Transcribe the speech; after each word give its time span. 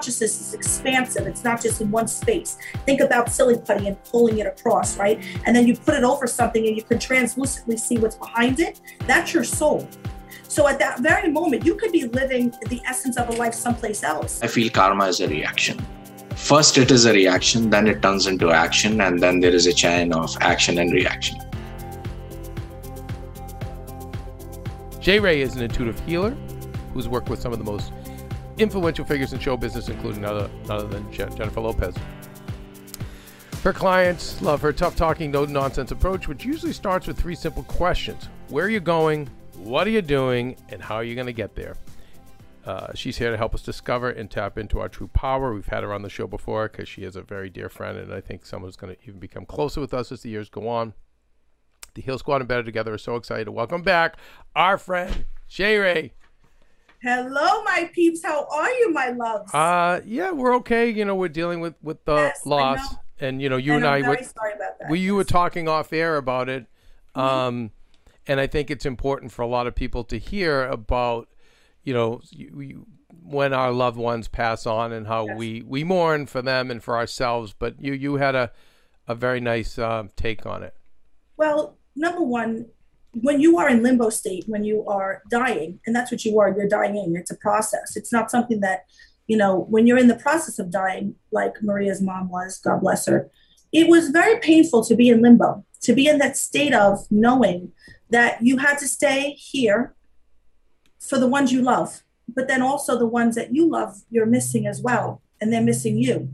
consciousness 0.00 0.40
is 0.40 0.54
expansive. 0.54 1.26
It's 1.26 1.44
not 1.44 1.60
just 1.60 1.82
in 1.82 1.90
one 1.90 2.08
space. 2.08 2.56
Think 2.86 3.02
about 3.02 3.30
silly 3.30 3.58
putty 3.58 3.86
and 3.86 4.02
pulling 4.04 4.38
it 4.38 4.46
across, 4.46 4.96
right? 4.96 5.22
And 5.44 5.54
then 5.54 5.66
you 5.66 5.76
put 5.76 5.94
it 5.94 6.04
over 6.04 6.26
something 6.26 6.66
and 6.66 6.74
you 6.74 6.82
can 6.82 6.98
translucently 6.98 7.76
see 7.76 7.98
what's 7.98 8.16
behind 8.16 8.60
it. 8.60 8.80
That's 9.00 9.34
your 9.34 9.44
soul. 9.44 9.86
So 10.48 10.66
at 10.66 10.78
that 10.78 11.00
very 11.00 11.30
moment, 11.30 11.66
you 11.66 11.74
could 11.74 11.92
be 11.92 12.04
living 12.06 12.50
the 12.70 12.80
essence 12.88 13.18
of 13.18 13.28
a 13.28 13.32
life 13.32 13.52
someplace 13.52 14.02
else. 14.02 14.40
I 14.42 14.46
feel 14.46 14.70
karma 14.70 15.04
is 15.04 15.20
a 15.20 15.28
reaction. 15.28 15.78
First, 16.34 16.78
it 16.78 16.90
is 16.90 17.04
a 17.04 17.12
reaction, 17.12 17.68
then 17.68 17.86
it 17.86 18.00
turns 18.00 18.26
into 18.26 18.50
action, 18.50 19.02
and 19.02 19.20
then 19.20 19.40
there 19.40 19.54
is 19.54 19.66
a 19.66 19.74
chain 19.74 20.14
of 20.14 20.34
action 20.40 20.78
and 20.78 20.90
reaction. 20.90 21.36
Jae 25.02 25.20
Rae 25.20 25.42
is 25.42 25.56
an 25.56 25.62
intuitive 25.62 26.00
healer 26.06 26.30
who's 26.94 27.06
worked 27.06 27.28
with 27.28 27.40
some 27.42 27.52
of 27.52 27.58
the 27.58 27.64
most 27.64 27.92
influential 28.60 29.04
figures 29.04 29.32
in 29.32 29.38
show 29.38 29.56
business, 29.56 29.88
including 29.88 30.24
other, 30.24 30.50
other 30.68 30.86
than 30.86 31.10
Jennifer 31.12 31.60
Lopez. 31.60 31.94
Her 33.62 33.72
clients 33.72 34.40
love 34.40 34.62
her 34.62 34.72
tough 34.72 34.96
talking, 34.96 35.30
no 35.30 35.44
nonsense 35.44 35.90
approach, 35.90 36.28
which 36.28 36.44
usually 36.44 36.72
starts 36.72 37.06
with 37.06 37.18
three 37.18 37.34
simple 37.34 37.62
questions 37.64 38.28
Where 38.48 38.64
are 38.64 38.70
you 38.70 38.80
going? 38.80 39.28
What 39.56 39.86
are 39.86 39.90
you 39.90 40.02
doing? 40.02 40.56
And 40.70 40.80
how 40.80 40.96
are 40.96 41.04
you 41.04 41.14
going 41.14 41.26
to 41.26 41.32
get 41.32 41.54
there? 41.54 41.76
Uh, 42.64 42.92
she's 42.94 43.16
here 43.16 43.30
to 43.30 43.36
help 43.36 43.54
us 43.54 43.62
discover 43.62 44.10
and 44.10 44.30
tap 44.30 44.56
into 44.56 44.80
our 44.80 44.88
true 44.88 45.08
power. 45.08 45.52
We've 45.52 45.66
had 45.66 45.82
her 45.82 45.92
on 45.92 46.02
the 46.02 46.08
show 46.08 46.26
before 46.26 46.68
because 46.68 46.88
she 46.88 47.02
is 47.02 47.16
a 47.16 47.22
very 47.22 47.50
dear 47.50 47.68
friend, 47.68 47.98
and 47.98 48.12
I 48.12 48.20
think 48.20 48.46
someone's 48.46 48.76
going 48.76 48.94
to 48.94 49.02
even 49.02 49.18
become 49.18 49.46
closer 49.46 49.80
with 49.80 49.92
us 49.92 50.12
as 50.12 50.22
the 50.22 50.30
years 50.30 50.48
go 50.48 50.68
on. 50.68 50.94
The 51.94 52.02
Heal 52.02 52.18
Squad 52.18 52.40
and 52.40 52.48
Better 52.48 52.62
Together 52.62 52.94
are 52.94 52.98
so 52.98 53.16
excited 53.16 53.46
to 53.46 53.52
welcome 53.52 53.82
back 53.82 54.16
our 54.54 54.78
friend, 54.78 55.24
Jae 55.50 55.82
Rae. 55.82 56.12
Hello, 57.02 57.62
my 57.64 57.90
peeps. 57.94 58.22
How 58.22 58.46
are 58.52 58.70
you, 58.70 58.92
my 58.92 59.08
loves? 59.10 59.52
Uh, 59.54 60.00
yeah, 60.04 60.30
we're 60.32 60.54
okay. 60.56 60.90
You 60.90 61.04
know, 61.04 61.14
we're 61.14 61.28
dealing 61.28 61.60
with 61.60 61.74
with 61.82 62.04
the 62.04 62.14
Yes, 62.14 62.44
loss, 62.44 62.94
and 63.18 63.40
you 63.40 63.48
know, 63.48 63.56
you 63.56 63.74
and 63.74 63.84
and, 63.84 64.04
I, 64.04 64.08
were, 64.08 64.16
sorry 64.22 64.52
about 64.54 64.78
that. 64.80 64.90
we 64.90 65.00
you 65.00 65.14
were 65.14 65.24
talking 65.24 65.68
off 65.68 65.92
air 65.92 66.16
about 66.16 66.48
it, 66.48 66.66
Mm-hmm. 67.16 67.20
um, 67.20 67.70
and 68.26 68.38
I 68.38 68.46
think 68.46 68.70
it's 68.70 68.86
important 68.86 69.32
for 69.32 69.42
a 69.42 69.46
lot 69.46 69.66
of 69.66 69.74
people 69.74 70.04
to 70.04 70.18
hear 70.18 70.64
about, 70.68 71.28
you 71.82 71.92
know, 71.94 72.20
you, 72.30 72.60
you, 72.60 72.86
when 73.24 73.52
our 73.52 73.72
loved 73.72 73.96
ones 73.96 74.28
pass 74.28 74.66
on 74.66 74.92
and 74.92 75.06
how 75.06 75.26
Yes. 75.26 75.36
we 75.38 75.62
we 75.62 75.84
mourn 75.84 76.26
for 76.26 76.42
them 76.42 76.70
and 76.70 76.82
for 76.84 76.96
ourselves. 76.96 77.54
But 77.58 77.80
you 77.80 77.94
you 77.94 78.16
had 78.16 78.34
a 78.34 78.52
a 79.08 79.14
very 79.14 79.40
nice 79.40 79.78
um, 79.78 80.10
take 80.16 80.44
on 80.46 80.62
it. 80.62 80.74
Well, 81.38 81.78
number 81.96 82.22
one, 82.22 82.66
when 83.12 83.40
you 83.40 83.58
are 83.58 83.68
in 83.68 83.82
limbo 83.82 84.10
state, 84.10 84.44
when 84.46 84.64
you 84.64 84.86
are 84.86 85.22
dying, 85.30 85.80
and 85.86 85.94
that's 85.94 86.10
what 86.10 86.24
you 86.24 86.38
are, 86.38 86.54
you're 86.54 86.68
dying. 86.68 87.14
It's 87.16 87.30
a 87.30 87.36
process. 87.36 87.96
It's 87.96 88.12
not 88.12 88.30
something 88.30 88.60
that, 88.60 88.84
you 89.26 89.36
know, 89.36 89.66
when 89.68 89.86
you're 89.86 89.98
in 89.98 90.08
the 90.08 90.14
process 90.14 90.58
of 90.58 90.70
dying, 90.70 91.16
like 91.32 91.62
Maria's 91.62 92.00
mom 92.00 92.28
was, 92.28 92.58
God 92.58 92.80
bless 92.80 93.06
her, 93.06 93.30
it 93.72 93.88
was 93.88 94.08
very 94.10 94.38
painful 94.40 94.84
to 94.84 94.94
be 94.94 95.08
in 95.08 95.22
limbo, 95.22 95.64
to 95.82 95.92
be 95.92 96.06
in 96.06 96.18
that 96.18 96.36
state 96.36 96.74
of 96.74 97.06
knowing 97.10 97.72
that 98.10 98.42
you 98.42 98.58
had 98.58 98.78
to 98.78 98.88
stay 98.88 99.32
here 99.32 99.94
for 101.00 101.18
the 101.18 101.28
ones 101.28 101.52
you 101.52 101.62
love, 101.62 102.02
but 102.28 102.48
then 102.48 102.62
also 102.62 102.98
the 102.98 103.06
ones 103.06 103.34
that 103.34 103.54
you 103.54 103.68
love, 103.68 104.02
you're 104.10 104.26
missing 104.26 104.66
as 104.66 104.80
well, 104.80 105.22
and 105.40 105.52
they're 105.52 105.62
missing 105.62 105.96
you. 105.98 106.28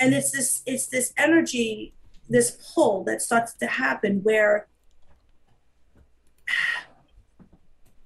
And 0.00 0.14
it's 0.14 0.30
this, 0.30 0.62
it's 0.66 0.86
this 0.86 1.12
energy, 1.16 1.94
this 2.28 2.72
pull 2.74 3.04
that 3.04 3.20
starts 3.20 3.54
to 3.54 3.66
happen 3.66 4.20
where 4.22 4.68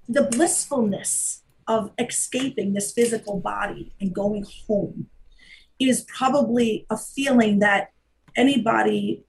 the 0.07 0.23
blissfulness 0.23 1.43
of 1.67 1.91
escaping 1.97 2.73
this 2.73 2.91
physical 2.91 3.39
body 3.39 3.93
and 4.01 4.13
going 4.13 4.45
home 4.67 5.07
is 5.79 6.01
probably 6.01 6.85
a 6.89 6.97
feeling 6.97 7.59
that 7.59 7.91
anybody 8.35 9.23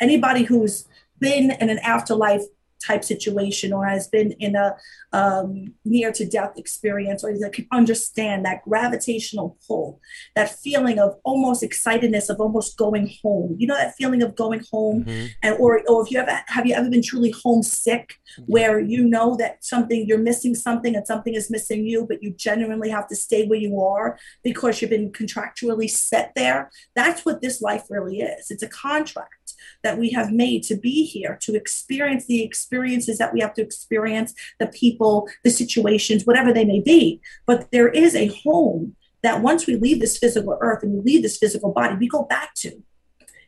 anybody 0.00 0.42
who's 0.42 0.86
been 1.20 1.52
in 1.52 1.70
an 1.70 1.78
afterlife 1.78 2.42
type 2.82 3.04
situation 3.04 3.72
or 3.72 3.86
has 3.86 4.08
been 4.08 4.32
in 4.32 4.56
a 4.56 4.76
um, 5.12 5.74
near 5.84 6.10
to 6.12 6.26
death 6.26 6.52
experience 6.56 7.22
or 7.22 7.38
that 7.38 7.52
can 7.52 7.66
understand 7.70 8.44
that 8.44 8.62
gravitational 8.64 9.58
pull 9.66 10.00
that 10.34 10.50
feeling 10.50 10.98
of 10.98 11.16
almost 11.24 11.62
excitedness 11.62 12.28
of 12.28 12.40
almost 12.40 12.76
going 12.76 13.12
home. 13.22 13.56
You 13.58 13.66
know 13.66 13.76
that 13.76 13.94
feeling 13.94 14.22
of 14.22 14.34
going 14.34 14.62
home? 14.70 15.04
And 15.42 15.56
or 15.58 15.82
or 15.88 16.02
if 16.04 16.10
you 16.10 16.18
ever 16.18 16.40
have 16.46 16.66
you 16.66 16.74
ever 16.74 16.88
been 16.88 17.02
truly 17.02 17.34
homesick 17.42 18.14
where 18.46 18.80
you 18.80 19.04
know 19.04 19.36
that 19.36 19.64
something 19.64 20.06
you're 20.06 20.18
missing 20.18 20.54
something 20.54 20.96
and 20.96 21.06
something 21.06 21.34
is 21.34 21.50
missing 21.50 21.86
you 21.86 22.06
but 22.06 22.22
you 22.22 22.32
genuinely 22.32 22.90
have 22.90 23.06
to 23.08 23.16
stay 23.16 23.46
where 23.46 23.58
you 23.58 23.80
are 23.80 24.18
because 24.42 24.80
you've 24.80 24.90
been 24.90 25.12
contractually 25.12 25.88
set 25.88 26.32
there? 26.34 26.70
That's 26.94 27.24
what 27.24 27.42
this 27.42 27.60
life 27.60 27.84
really 27.90 28.20
is. 28.20 28.50
It's 28.50 28.62
a 28.62 28.68
contract 28.68 29.34
that 29.82 29.98
we 29.98 30.10
have 30.10 30.32
made 30.32 30.62
to 30.64 30.76
be 30.76 31.04
here 31.04 31.38
to 31.42 31.54
experience 31.54 32.26
the 32.26 32.42
experiences 32.42 33.18
that 33.18 33.32
we 33.32 33.40
have 33.40 33.54
to 33.54 33.62
experience 33.62 34.34
the 34.58 34.66
people 34.68 35.28
the 35.44 35.50
situations 35.50 36.24
whatever 36.24 36.52
they 36.52 36.64
may 36.64 36.80
be. 36.80 37.20
But 37.46 37.70
there 37.70 37.88
is 37.88 38.14
a 38.14 38.28
home 38.28 38.96
that 39.22 39.40
once 39.40 39.66
we 39.66 39.76
leave 39.76 40.00
this 40.00 40.18
physical 40.18 40.58
earth 40.60 40.82
and 40.82 40.92
we 40.92 41.00
leave 41.00 41.22
this 41.22 41.38
physical 41.38 41.72
body 41.72 41.96
we 41.96 42.08
go 42.08 42.24
back 42.24 42.54
to. 42.54 42.82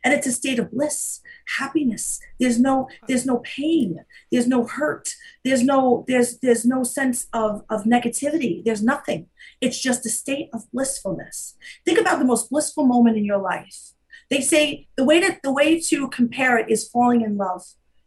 And 0.04 0.12
it's 0.12 0.26
a 0.26 0.32
state 0.32 0.58
of 0.58 0.70
bliss 0.70 1.22
happiness. 1.58 2.20
There's 2.38 2.60
no 2.60 2.88
there's 3.08 3.24
no 3.24 3.38
pain. 3.38 4.04
There's 4.30 4.46
no 4.46 4.66
hurt. 4.66 5.14
There's 5.44 5.62
no 5.62 6.04
there's 6.06 6.38
there's 6.40 6.66
no 6.66 6.84
sense 6.84 7.26
of 7.32 7.62
of 7.70 7.84
negativity. 7.84 8.62
There's 8.62 8.82
nothing. 8.82 9.28
It's 9.62 9.80
just 9.80 10.04
a 10.04 10.10
state 10.10 10.50
of 10.52 10.70
blissfulness. 10.72 11.56
Think 11.86 11.98
about 11.98 12.18
the 12.18 12.26
most 12.26 12.50
blissful 12.50 12.84
moment 12.84 13.16
in 13.16 13.24
your 13.24 13.38
life 13.38 13.93
they 14.30 14.40
say 14.40 14.86
the 14.96 15.04
way 15.04 15.20
to 15.20 15.38
the 15.42 15.52
way 15.52 15.80
to 15.80 16.08
compare 16.08 16.58
it 16.58 16.70
is 16.70 16.88
falling 16.88 17.22
in 17.22 17.36
love 17.36 17.62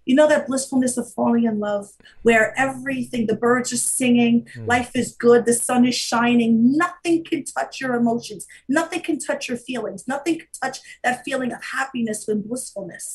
You 0.10 0.16
know 0.16 0.30
that 0.30 0.48
blissfulness 0.48 0.96
of 1.02 1.06
falling 1.18 1.44
in 1.52 1.60
love, 1.60 1.86
where 2.28 2.46
everything, 2.58 3.24
the 3.28 3.36
birds 3.48 3.70
are 3.76 3.84
singing, 4.00 4.36
Mm. 4.56 4.66
life 4.76 4.92
is 5.02 5.08
good, 5.28 5.42
the 5.46 5.58
sun 5.68 5.82
is 5.92 5.96
shining, 6.12 6.52
nothing 6.84 7.18
can 7.30 7.42
touch 7.56 7.74
your 7.82 7.94
emotions, 8.02 8.42
nothing 8.80 9.02
can 9.08 9.18
touch 9.28 9.44
your 9.50 9.60
feelings, 9.70 10.02
nothing 10.14 10.36
can 10.42 10.48
touch 10.64 10.78
that 11.04 11.16
feeling 11.26 11.52
of 11.56 11.62
happiness 11.78 12.20
and 12.32 12.40
blissfulness. 12.48 13.06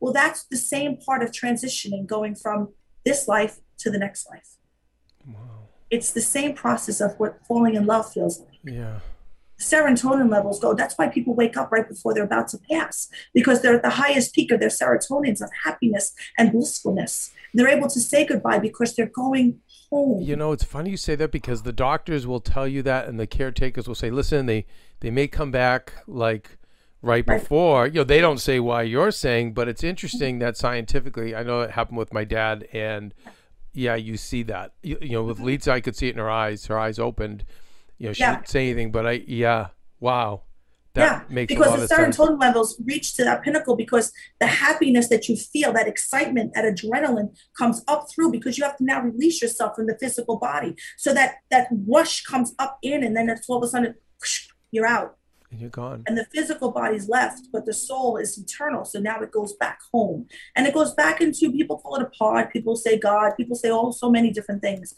Well, 0.00 0.12
that's 0.20 0.40
the 0.54 0.60
same 0.74 0.92
part 1.06 1.20
of 1.24 1.28
transitioning, 1.30 2.02
going 2.16 2.34
from 2.44 2.58
this 3.06 3.20
life 3.34 3.54
to 3.82 3.86
the 3.94 4.00
next 4.04 4.22
life. 4.32 4.50
Wow. 5.26 5.68
It's 5.94 6.10
the 6.18 6.26
same 6.36 6.52
process 6.64 6.98
of 7.06 7.10
what 7.20 7.32
falling 7.48 7.74
in 7.80 7.84
love 7.86 8.06
feels 8.14 8.34
like 8.40 8.58
Yeah. 8.78 9.00
Serotonin 9.60 10.30
levels 10.30 10.60
go. 10.60 10.74
That's 10.74 10.96
why 10.96 11.08
people 11.08 11.34
wake 11.34 11.56
up 11.56 11.70
right 11.70 11.88
before 11.88 12.14
they're 12.14 12.24
about 12.24 12.48
to 12.48 12.58
pass 12.70 13.08
because 13.32 13.62
they're 13.62 13.76
at 13.76 13.82
the 13.82 13.90
highest 13.90 14.34
peak 14.34 14.50
of 14.50 14.60
their 14.60 14.68
serotonins 14.68 15.40
of 15.40 15.50
happiness 15.64 16.12
and 16.38 16.52
blissfulness. 16.52 17.32
They're 17.52 17.68
able 17.68 17.88
to 17.88 18.00
say 18.00 18.26
goodbye 18.26 18.58
because 18.58 18.94
they're 18.94 19.06
going 19.06 19.60
home. 19.90 20.22
You 20.22 20.36
know, 20.36 20.52
it's 20.52 20.64
funny 20.64 20.90
you 20.90 20.96
say 20.96 21.14
that 21.16 21.30
because 21.30 21.62
the 21.62 21.72
doctors 21.72 22.26
will 22.26 22.40
tell 22.40 22.66
you 22.66 22.82
that, 22.82 23.08
and 23.08 23.18
the 23.18 23.26
caretakers 23.26 23.86
will 23.86 23.94
say, 23.94 24.10
"Listen, 24.10 24.46
they 24.46 24.66
they 25.00 25.10
may 25.10 25.28
come 25.28 25.50
back 25.50 25.94
like 26.06 26.58
right 27.00 27.24
before." 27.24 27.86
You 27.86 28.00
know, 28.00 28.04
they 28.04 28.20
don't 28.20 28.38
say 28.38 28.58
why 28.58 28.82
you're 28.82 29.12
saying, 29.12 29.54
but 29.54 29.68
it's 29.68 29.84
interesting 29.84 30.40
that 30.40 30.56
scientifically, 30.56 31.34
I 31.34 31.44
know 31.44 31.60
it 31.60 31.70
happened 31.70 31.98
with 31.98 32.12
my 32.12 32.24
dad, 32.24 32.66
and 32.72 33.14
yeah, 33.72 33.94
you 33.94 34.16
see 34.16 34.42
that. 34.44 34.72
You, 34.82 34.98
you 35.00 35.12
know, 35.12 35.24
with 35.24 35.36
mm-hmm. 35.36 35.46
Lisa, 35.46 35.72
I 35.72 35.80
could 35.80 35.96
see 35.96 36.08
it 36.08 36.14
in 36.14 36.18
her 36.18 36.30
eyes. 36.30 36.66
Her 36.66 36.78
eyes 36.78 36.98
opened. 36.98 37.44
You 37.98 38.08
know, 38.08 38.12
she 38.12 38.22
Yeah. 38.22 38.36
didn't 38.36 38.48
say 38.48 38.66
anything, 38.68 38.90
but 38.92 39.06
I, 39.06 39.22
yeah, 39.26 39.68
wow, 40.00 40.42
that 40.94 41.00
yeah, 41.28 41.34
makes 41.34 41.50
a 41.52 41.54
because 41.56 41.70
lot 41.70 41.76
the 41.78 41.82
of 41.84 41.88
sense. 41.88 42.16
serotonin 42.16 42.40
levels 42.40 42.80
reach 42.84 43.14
to 43.16 43.24
that 43.24 43.42
pinnacle 43.42 43.74
because 43.76 44.12
the 44.40 44.46
happiness 44.46 45.08
that 45.08 45.28
you 45.28 45.36
feel, 45.36 45.72
that 45.72 45.88
excitement, 45.88 46.52
that 46.54 46.64
adrenaline 46.64 47.36
comes 47.58 47.82
up 47.88 48.08
through 48.10 48.30
because 48.30 48.56
you 48.58 48.64
have 48.64 48.76
to 48.76 48.84
now 48.84 49.00
release 49.02 49.42
yourself 49.42 49.74
from 49.76 49.86
the 49.86 49.96
physical 49.98 50.38
body. 50.38 50.76
So 50.96 51.12
that 51.14 51.36
that 51.50 51.68
rush 51.88 52.22
comes 52.24 52.54
up 52.58 52.78
in, 52.82 53.02
and 53.02 53.16
then 53.16 53.28
it's 53.28 53.48
all 53.48 53.58
of 53.58 53.64
a 53.64 53.68
sudden 53.68 53.94
whoosh, 54.20 54.48
you're 54.70 54.86
out. 54.86 55.16
And 55.50 55.60
you're 55.60 55.70
gone. 55.70 56.02
and 56.08 56.18
the 56.18 56.26
physical 56.34 56.72
body's 56.72 57.08
left, 57.08 57.42
but 57.52 57.64
the 57.64 57.72
soul 57.72 58.16
is 58.16 58.36
eternal. 58.36 58.84
So 58.84 58.98
now 58.98 59.20
it 59.20 59.30
goes 59.30 59.52
back 59.52 59.78
home. 59.92 60.26
And 60.56 60.66
it 60.66 60.74
goes 60.74 60.94
back 60.94 61.20
into 61.20 61.52
people 61.52 61.78
call 61.78 61.94
it 61.96 62.02
a 62.02 62.06
pod, 62.10 62.50
people 62.50 62.74
say 62.74 62.98
God, 62.98 63.32
people 63.36 63.54
say 63.54 63.70
oh 63.70 63.92
so 63.92 64.10
many 64.10 64.30
different 64.32 64.62
things. 64.62 64.94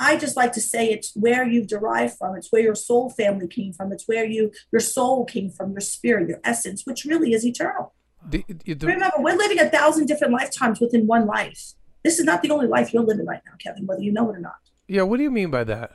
I 0.00 0.16
just 0.16 0.36
like 0.36 0.52
to 0.54 0.60
say 0.62 0.90
it's 0.90 1.12
where 1.14 1.46
you've 1.46 1.66
derived 1.68 2.16
from, 2.18 2.34
it's 2.34 2.50
where 2.50 2.62
your 2.62 2.74
soul 2.74 3.10
family 3.10 3.46
came 3.46 3.72
from, 3.74 3.92
it's 3.92 4.08
where 4.08 4.24
you 4.24 4.50
your 4.72 4.80
soul 4.80 5.24
came 5.26 5.50
from, 5.50 5.72
your 5.72 5.80
spirit, 5.82 6.28
your 6.28 6.40
essence, 6.42 6.84
which 6.86 7.04
really 7.04 7.32
is 7.34 7.44
eternal. 7.46 7.92
The- 8.28 8.44
the- 8.48 8.86
Remember, 8.86 9.16
we're 9.18 9.36
living 9.36 9.60
a 9.60 9.68
thousand 9.68 10.06
different 10.06 10.32
lifetimes 10.32 10.80
within 10.80 11.06
one 11.06 11.26
life. 11.26 11.74
This 12.02 12.18
is 12.18 12.24
not 12.24 12.42
the 12.42 12.50
only 12.50 12.66
life 12.66 12.92
you're 12.92 13.02
living 13.04 13.26
right 13.26 13.42
now, 13.46 13.52
Kevin, 13.62 13.86
whether 13.86 14.02
you 14.02 14.12
know 14.12 14.28
it 14.30 14.36
or 14.36 14.40
not. 14.40 14.56
yeah, 14.88 15.02
what 15.02 15.18
do 15.18 15.22
you 15.22 15.30
mean 15.30 15.50
by 15.50 15.64
that? 15.64 15.92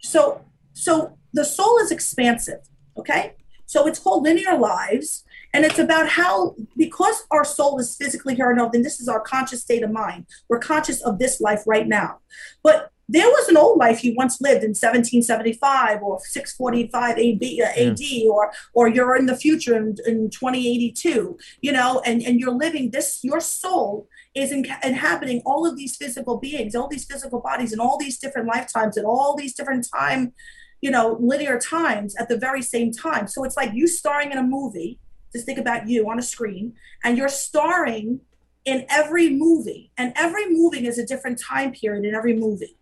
So, 0.00 0.44
so 0.72 1.16
the 1.32 1.44
soul 1.44 1.78
is 1.78 1.90
expansive, 1.92 2.60
okay? 2.96 3.34
So 3.66 3.86
it's 3.86 3.98
called 3.98 4.24
linear 4.24 4.58
lives, 4.58 5.24
and 5.54 5.64
it's 5.64 5.78
about 5.78 6.08
how 6.08 6.56
because 6.76 7.24
our 7.30 7.44
soul 7.44 7.78
is 7.78 7.96
physically 7.96 8.34
here 8.34 8.50
on 8.50 8.58
earth, 8.58 8.74
and 8.74 8.84
this 8.84 8.98
is 9.00 9.08
our 9.08 9.20
conscious 9.20 9.60
state 9.62 9.82
of 9.82 9.90
mind. 9.90 10.26
We're 10.48 10.58
conscious 10.58 11.00
of 11.02 11.18
this 11.18 11.40
life 11.40 11.62
right 11.66 11.86
now, 11.86 12.18
but 12.62 12.90
there 13.08 13.28
was 13.28 13.48
an 13.48 13.56
old 13.56 13.78
life 13.78 14.04
you 14.04 14.14
once 14.16 14.40
lived 14.40 14.64
in 14.64 14.70
1775 14.70 16.02
or 16.02 16.20
645 16.24 17.18
AB, 17.18 17.62
uh, 17.62 17.66
AD, 17.76 18.00
or 18.30 18.52
or 18.74 18.88
you're 18.88 19.16
in 19.16 19.26
the 19.26 19.36
future 19.36 19.76
in, 19.76 19.96
in 20.06 20.30
2082, 20.30 21.36
you 21.60 21.72
know, 21.72 22.00
and 22.06 22.22
and 22.22 22.38
you're 22.40 22.54
living 22.54 22.90
this. 22.90 23.20
Your 23.22 23.40
soul 23.40 24.08
is 24.34 24.52
inhabiting 24.52 25.42
all 25.44 25.66
of 25.66 25.76
these 25.76 25.96
physical 25.96 26.38
beings, 26.38 26.74
all 26.74 26.88
these 26.88 27.04
physical 27.04 27.40
bodies, 27.40 27.72
and 27.72 27.80
all 27.80 27.98
these 27.98 28.18
different 28.18 28.48
lifetimes, 28.48 28.96
and 28.96 29.04
all 29.04 29.36
these 29.36 29.54
different 29.54 29.86
time, 29.94 30.32
you 30.80 30.90
know, 30.90 31.18
linear 31.20 31.58
times 31.58 32.14
at 32.16 32.28
the 32.28 32.38
very 32.38 32.62
same 32.62 32.92
time. 32.92 33.26
So 33.26 33.44
it's 33.44 33.56
like 33.56 33.72
you 33.74 33.86
starring 33.86 34.32
in 34.32 34.38
a 34.38 34.42
movie. 34.42 34.98
Just 35.32 35.46
think 35.46 35.58
about 35.58 35.88
you 35.88 36.08
on 36.10 36.18
a 36.18 36.22
screen, 36.22 36.74
and 37.04 37.18
you're 37.18 37.28
starring 37.28 38.20
in 38.64 38.86
every 38.88 39.28
movie, 39.28 39.90
and 39.98 40.12
every 40.16 40.48
movie 40.48 40.86
is 40.86 40.98
a 40.98 41.06
different 41.06 41.40
time 41.40 41.72
period 41.72 42.04
in 42.04 42.14
every 42.14 42.34
movie, 42.34 42.76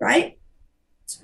right? 0.00 0.38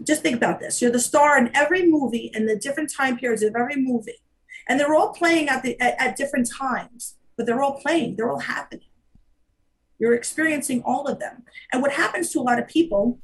Just 0.04 0.22
think 0.22 0.36
about 0.36 0.60
this. 0.60 0.80
You're 0.80 0.92
the 0.92 1.00
star 1.00 1.38
in 1.38 1.50
every 1.54 1.86
movie 1.86 2.30
and 2.34 2.48
the 2.48 2.56
different 2.56 2.92
time 2.92 3.18
periods 3.18 3.42
of 3.42 3.54
every 3.56 3.76
movie. 3.76 4.22
And 4.68 4.78
they're 4.78 4.94
all 4.94 5.12
playing 5.12 5.48
at 5.48 5.62
the 5.62 5.78
at, 5.80 6.00
at 6.00 6.16
different 6.16 6.48
times, 6.50 7.16
but 7.36 7.46
they're 7.46 7.62
all 7.62 7.80
playing, 7.80 8.16
they're 8.16 8.30
all 8.30 8.38
happening. 8.38 8.86
You're 9.98 10.14
experiencing 10.14 10.82
all 10.84 11.06
of 11.06 11.18
them. 11.18 11.44
And 11.72 11.82
what 11.82 11.92
happens 11.92 12.30
to 12.32 12.40
a 12.40 12.42
lot 12.42 12.58
of 12.58 12.68
people 12.68 13.18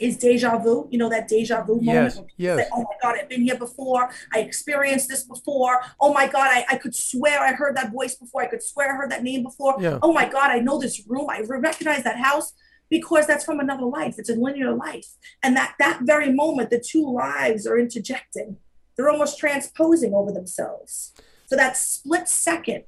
is 0.00 0.16
deja 0.16 0.58
vu. 0.58 0.88
You 0.90 0.98
know 0.98 1.08
that 1.10 1.28
deja 1.28 1.62
vu 1.62 1.74
moment. 1.80 1.86
Yes, 1.86 2.20
yes. 2.36 2.58
Say, 2.58 2.68
oh 2.74 2.80
my 2.80 2.96
God, 3.02 3.18
I've 3.18 3.28
been 3.28 3.42
here 3.42 3.58
before. 3.58 4.10
I 4.34 4.40
experienced 4.40 5.08
this 5.08 5.24
before. 5.24 5.80
Oh 6.00 6.12
my 6.12 6.26
God, 6.26 6.48
I, 6.48 6.64
I 6.70 6.76
could 6.76 6.94
swear 6.94 7.40
I 7.40 7.52
heard 7.52 7.76
that 7.76 7.92
voice 7.92 8.14
before. 8.14 8.42
I 8.42 8.46
could 8.46 8.62
swear 8.62 8.92
I 8.92 8.96
heard 8.96 9.10
that 9.10 9.22
name 9.22 9.42
before. 9.42 9.76
Yeah. 9.78 9.98
Oh 10.02 10.12
my 10.12 10.28
God, 10.28 10.50
I 10.50 10.58
know 10.58 10.78
this 10.78 11.02
room. 11.06 11.28
I 11.30 11.42
recognize 11.42 12.04
that 12.04 12.16
house 12.16 12.52
because 12.92 13.26
that's 13.26 13.42
from 13.42 13.58
another 13.58 13.86
life. 13.86 14.16
It's 14.18 14.28
a 14.28 14.34
linear 14.34 14.74
life. 14.74 15.06
And 15.42 15.56
that 15.56 15.76
that 15.78 16.00
very 16.02 16.30
moment, 16.30 16.68
the 16.68 16.78
two 16.78 17.10
lives 17.10 17.66
are 17.66 17.78
interjecting. 17.78 18.58
They're 18.94 19.08
almost 19.08 19.38
transposing 19.38 20.12
over 20.12 20.30
themselves. 20.30 21.14
So 21.46 21.56
that 21.56 21.78
split 21.78 22.28
second, 22.28 22.84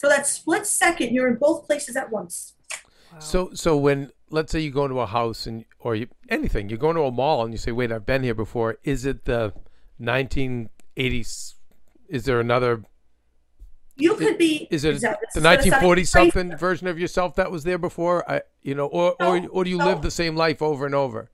for 0.00 0.08
that 0.08 0.26
split 0.26 0.66
second, 0.66 1.14
you're 1.14 1.28
in 1.28 1.36
both 1.36 1.64
places 1.64 1.94
at 1.94 2.10
once. 2.10 2.54
So 3.20 3.50
so 3.54 3.76
when 3.76 4.10
let's 4.30 4.50
say 4.50 4.58
you 4.58 4.72
go 4.72 4.84
into 4.84 4.98
a 4.98 5.06
house 5.06 5.46
and 5.46 5.64
or 5.78 5.94
you, 5.94 6.08
anything, 6.28 6.68
you 6.68 6.76
go 6.76 6.90
into 6.90 7.02
a 7.02 7.12
mall 7.12 7.44
and 7.44 7.54
you 7.54 7.58
say, 7.58 7.70
"Wait, 7.70 7.92
I've 7.92 8.04
been 8.04 8.24
here 8.24 8.34
before." 8.34 8.78
Is 8.82 9.06
it 9.06 9.26
the 9.26 9.52
1980s? 10.00 11.54
Is 12.08 12.24
there 12.24 12.40
another? 12.40 12.82
You 13.96 14.14
could 14.16 14.38
be 14.38 14.66
Is 14.70 14.84
it 14.84 14.94
the 14.94 14.98
this 15.00 15.36
is 15.36 15.42
1940 15.42 16.00
crazy. 16.00 16.04
something 16.06 16.56
version 16.56 16.86
of 16.88 16.98
yourself 16.98 17.36
that 17.36 17.50
was 17.50 17.64
there 17.64 17.78
before? 17.78 18.28
I 18.30 18.42
you 18.62 18.74
know, 18.74 18.86
or 18.86 19.14
or 19.22 19.40
No, 19.40 19.48
or 19.48 19.64
do 19.64 19.70
you 19.70 19.78
no. 19.78 19.86
live 19.86 20.02
the 20.02 20.10
same 20.10 20.34
life 20.36 20.60
over 20.62 20.86
and 20.86 20.94
over? 20.94 21.30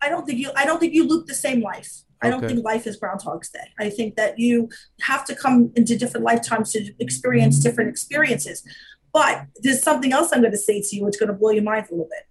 I 0.00 0.08
don't 0.08 0.26
think 0.26 0.38
you. 0.38 0.50
I 0.56 0.64
don't 0.66 0.78
think 0.80 0.92
you 0.94 1.06
loop 1.06 1.26
the 1.26 1.34
same 1.34 1.60
life. 1.62 2.02
I 2.20 2.28
don't 2.30 2.44
Okay. 2.44 2.54
think 2.54 2.64
life 2.64 2.86
is 2.86 2.96
Groundhog's 2.96 3.50
Day. 3.50 3.66
I 3.80 3.88
think 3.90 4.16
that 4.16 4.38
you 4.38 4.68
have 5.00 5.24
to 5.26 5.34
come 5.34 5.72
into 5.74 5.96
different 5.98 6.24
lifetimes 6.24 6.70
to 6.72 6.92
experience 7.00 7.58
different 7.58 7.90
experiences. 7.90 8.62
But 9.12 9.46
there's 9.62 9.82
something 9.82 10.12
else 10.12 10.30
I'm 10.32 10.40
going 10.40 10.52
to 10.52 10.58
say 10.58 10.80
to 10.80 10.96
you. 10.96 11.06
It's 11.06 11.16
going 11.16 11.28
to 11.28 11.34
blow 11.34 11.50
your 11.50 11.62
mind 11.64 11.86
a 11.88 11.92
little 11.92 12.08
bit. 12.10 12.26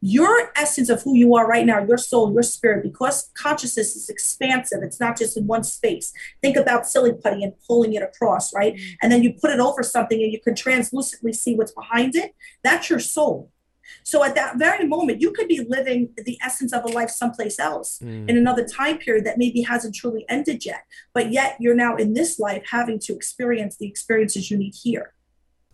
Your 0.00 0.52
essence 0.56 0.88
of 0.90 1.02
who 1.02 1.16
you 1.16 1.34
are 1.36 1.46
right 1.46 1.64
now, 1.64 1.84
your 1.84 1.96
soul, 1.96 2.32
your 2.32 2.42
spirit, 2.42 2.82
because 2.82 3.30
consciousness 3.34 3.96
is 3.96 4.08
expansive. 4.08 4.80
It's 4.82 5.00
not 5.00 5.16
just 5.16 5.36
in 5.36 5.46
one 5.46 5.64
space. 5.64 6.12
Think 6.42 6.56
about 6.56 6.86
silly 6.86 7.12
putty 7.14 7.42
and 7.42 7.54
pulling 7.66 7.94
it 7.94 8.02
across, 8.02 8.52
right? 8.54 8.78
And 9.00 9.10
then 9.10 9.22
you 9.22 9.32
put 9.32 9.50
it 9.50 9.58
over 9.60 9.82
something 9.82 10.22
and 10.22 10.32
you 10.32 10.40
can 10.40 10.54
translucently 10.54 11.32
see 11.32 11.54
what's 11.54 11.72
behind 11.72 12.14
it. 12.14 12.34
That's 12.62 12.90
your 12.90 13.00
soul. 13.00 13.50
So 14.02 14.24
at 14.24 14.34
that 14.34 14.58
very 14.58 14.86
moment, 14.86 15.20
you 15.20 15.30
could 15.30 15.48
be 15.48 15.64
living 15.66 16.12
the 16.16 16.38
essence 16.44 16.72
of 16.72 16.84
a 16.84 16.88
life 16.88 17.08
someplace 17.10 17.58
else 17.58 18.00
Mm. 18.02 18.28
in 18.28 18.36
another 18.36 18.66
time 18.66 18.98
period 18.98 19.24
that 19.26 19.38
maybe 19.38 19.62
hasn't 19.62 19.94
truly 19.94 20.24
ended 20.28 20.66
yet. 20.66 20.82
But 21.14 21.32
yet 21.32 21.56
you're 21.60 21.74
now 21.74 21.96
in 21.96 22.12
this 22.14 22.38
life 22.38 22.64
having 22.70 22.98
to 23.00 23.14
experience 23.14 23.76
the 23.76 23.86
experiences 23.86 24.50
you 24.50 24.58
need 24.58 24.74
here. 24.82 25.12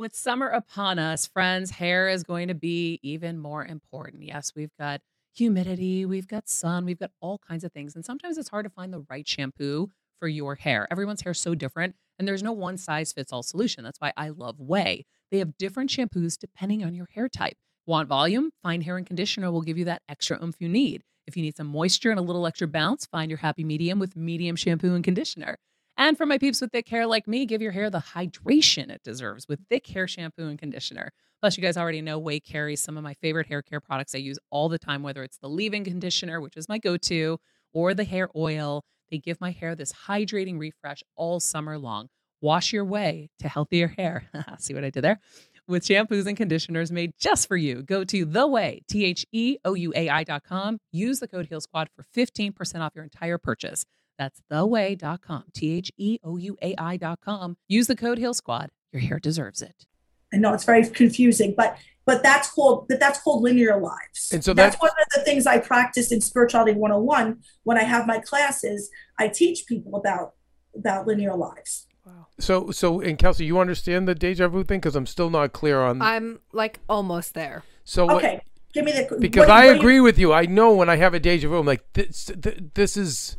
With 0.00 0.16
summer 0.16 0.46
upon 0.46 0.98
us, 0.98 1.26
friends, 1.26 1.72
hair 1.72 2.08
is 2.08 2.22
going 2.22 2.48
to 2.48 2.54
be 2.54 3.00
even 3.02 3.36
more 3.36 3.66
important. 3.66 4.22
Yes, 4.22 4.50
we've 4.56 4.74
got 4.78 5.02
humidity, 5.34 6.06
we've 6.06 6.26
got 6.26 6.48
sun, 6.48 6.86
we've 6.86 6.98
got 6.98 7.10
all 7.20 7.38
kinds 7.46 7.64
of 7.64 7.72
things. 7.72 7.94
And 7.94 8.02
sometimes 8.02 8.38
it's 8.38 8.48
hard 8.48 8.64
to 8.64 8.70
find 8.70 8.94
the 8.94 9.04
right 9.10 9.28
shampoo 9.28 9.90
for 10.18 10.26
your 10.26 10.54
hair. 10.54 10.88
Everyone's 10.90 11.20
hair 11.20 11.32
is 11.32 11.38
so 11.38 11.54
different, 11.54 11.96
and 12.18 12.26
there's 12.26 12.42
no 12.42 12.52
one 12.52 12.78
size 12.78 13.12
fits 13.12 13.30
all 13.30 13.42
solution. 13.42 13.84
That's 13.84 14.00
why 14.00 14.14
I 14.16 14.30
love 14.30 14.56
Ouai. 14.56 15.04
They 15.30 15.38
have 15.38 15.58
different 15.58 15.90
shampoos 15.90 16.38
depending 16.38 16.82
on 16.82 16.94
your 16.94 17.08
hair 17.12 17.28
type. 17.28 17.58
Want 17.84 18.08
volume? 18.08 18.52
Fine 18.62 18.80
Hair 18.80 18.96
and 18.96 19.06
Conditioner 19.06 19.52
will 19.52 19.60
give 19.60 19.76
you 19.76 19.84
that 19.84 20.00
extra 20.08 20.42
oomph 20.42 20.56
you 20.60 20.68
need. 20.70 21.02
If 21.26 21.36
you 21.36 21.42
need 21.42 21.58
some 21.58 21.66
moisture 21.66 22.10
and 22.10 22.18
a 22.18 22.22
little 22.22 22.46
extra 22.46 22.66
bounce, 22.66 23.04
find 23.04 23.30
your 23.30 23.36
happy 23.36 23.64
medium 23.64 23.98
with 23.98 24.16
medium 24.16 24.56
shampoo 24.56 24.94
and 24.94 25.04
conditioner. 25.04 25.58
And 26.00 26.16
for 26.16 26.24
my 26.24 26.38
peeps 26.38 26.62
with 26.62 26.72
thick 26.72 26.88
hair 26.88 27.06
like 27.06 27.28
me, 27.28 27.44
give 27.44 27.60
your 27.60 27.72
hair 27.72 27.90
the 27.90 27.98
hydration 27.98 28.88
it 28.88 29.02
deserves 29.04 29.46
with 29.46 29.60
thick 29.68 29.86
hair 29.86 30.08
shampoo 30.08 30.48
and 30.48 30.58
conditioner. 30.58 31.12
Plus, 31.42 31.58
you 31.58 31.62
guys 31.62 31.76
already 31.76 32.00
know 32.00 32.18
Ouai 32.18 32.42
carries 32.42 32.80
some 32.80 32.96
of 32.96 33.04
my 33.04 33.12
favorite 33.12 33.46
hair 33.48 33.60
care 33.60 33.82
products 33.82 34.14
I 34.14 34.18
use 34.18 34.38
all 34.48 34.70
the 34.70 34.78
time, 34.78 35.02
whether 35.02 35.22
it's 35.22 35.36
the 35.36 35.50
leave 35.50 35.74
in 35.74 35.84
conditioner, 35.84 36.40
which 36.40 36.56
is 36.56 36.70
my 36.70 36.78
go 36.78 36.96
to, 36.96 37.38
or 37.74 37.92
the 37.92 38.04
hair 38.04 38.30
oil. 38.34 38.82
They 39.10 39.18
give 39.18 39.42
my 39.42 39.50
hair 39.50 39.74
this 39.74 39.92
hydrating 39.92 40.58
refresh 40.58 41.02
all 41.16 41.38
summer 41.38 41.76
long. 41.76 42.08
Wash 42.40 42.72
your 42.72 42.86
way 42.86 43.28
to 43.40 43.48
healthier 43.48 43.88
hair. 43.88 44.24
See 44.58 44.72
what 44.72 44.84
I 44.84 44.88
did 44.88 45.04
there? 45.04 45.20
With 45.68 45.84
shampoos 45.84 46.26
and 46.26 46.34
conditioners 46.34 46.90
made 46.90 47.12
just 47.20 47.46
for 47.46 47.58
you. 47.58 47.82
Go 47.82 48.04
to 48.04 48.24
the 48.24 48.48
Ouai, 48.48 48.80
T 48.88 49.04
H 49.04 49.26
E 49.32 49.58
O 49.66 49.74
U 49.74 49.92
A 49.94 50.08
I 50.08 50.24
dot 50.24 50.44
com. 50.44 50.78
Use 50.92 51.20
the 51.20 51.28
code 51.28 51.48
Heal 51.48 51.60
Squad 51.60 51.90
for 51.94 52.06
15% 52.16 52.80
off 52.80 52.92
your 52.94 53.04
entire 53.04 53.36
purchase. 53.36 53.84
That's 54.20 54.42
theouai.com, 54.52 55.44
T 55.54 55.72
H 55.78 55.90
E 55.96 56.18
O 56.22 56.36
U 56.36 56.54
A 56.60 56.74
I.com. 56.76 57.56
Use 57.68 57.86
the 57.86 57.96
code 57.96 58.18
Heal 58.18 58.34
Squad. 58.34 58.68
Your 58.92 59.00
hair 59.00 59.18
deserves 59.18 59.62
it. 59.62 59.86
I 60.34 60.36
know 60.36 60.52
it's 60.52 60.64
very 60.64 60.86
confusing, 60.86 61.54
but 61.56 61.78
but 62.04 62.22
that's 62.22 62.50
called 62.50 62.86
but 62.86 63.00
that's 63.00 63.18
called 63.22 63.42
linear 63.42 63.80
lives. 63.80 64.30
And 64.30 64.44
so 64.44 64.52
that's 64.52 64.76
that- 64.76 64.82
one 64.82 64.90
of 64.90 65.06
the 65.14 65.22
things 65.24 65.46
I 65.46 65.56
practice 65.58 66.12
in 66.12 66.20
spirituality 66.20 66.72
101 66.72 67.38
when 67.62 67.78
I 67.78 67.82
have 67.84 68.06
my 68.06 68.18
classes. 68.18 68.90
I 69.18 69.28
teach 69.28 69.64
people 69.66 69.96
about 69.96 70.34
about 70.76 71.06
linear 71.06 71.34
lives. 71.34 71.86
Wow. 72.04 72.26
So, 72.38 72.70
so, 72.72 73.00
and 73.00 73.16
Kelsey, 73.18 73.46
you 73.46 73.58
understand 73.58 74.06
the 74.06 74.14
deja 74.14 74.48
vu 74.48 74.64
thing? 74.64 74.80
Because 74.80 74.96
I'm 74.96 75.06
still 75.06 75.30
not 75.30 75.54
clear 75.54 75.80
on. 75.80 76.02
I'm 76.02 76.40
like 76.52 76.80
almost 76.90 77.32
there. 77.32 77.62
so, 77.84 78.04
what, 78.04 78.16
Okay, 78.16 78.42
give 78.74 78.84
me 78.84 78.92
the 78.92 79.16
because 79.18 79.48
what- 79.48 79.50
I 79.50 79.60
what 79.60 79.62
do 79.62 79.74
you- 79.76 79.80
agree 79.80 80.00
with 80.00 80.18
you. 80.18 80.34
I 80.34 80.44
know 80.44 80.74
when 80.74 80.90
I 80.90 80.96
have 80.96 81.14
a 81.14 81.20
deja 81.20 81.48
vu, 81.48 81.56
I'm 81.56 81.64
like, 81.66 81.84
this, 81.94 82.30
th- 82.42 82.58
this 82.74 82.96
is, 82.98 83.36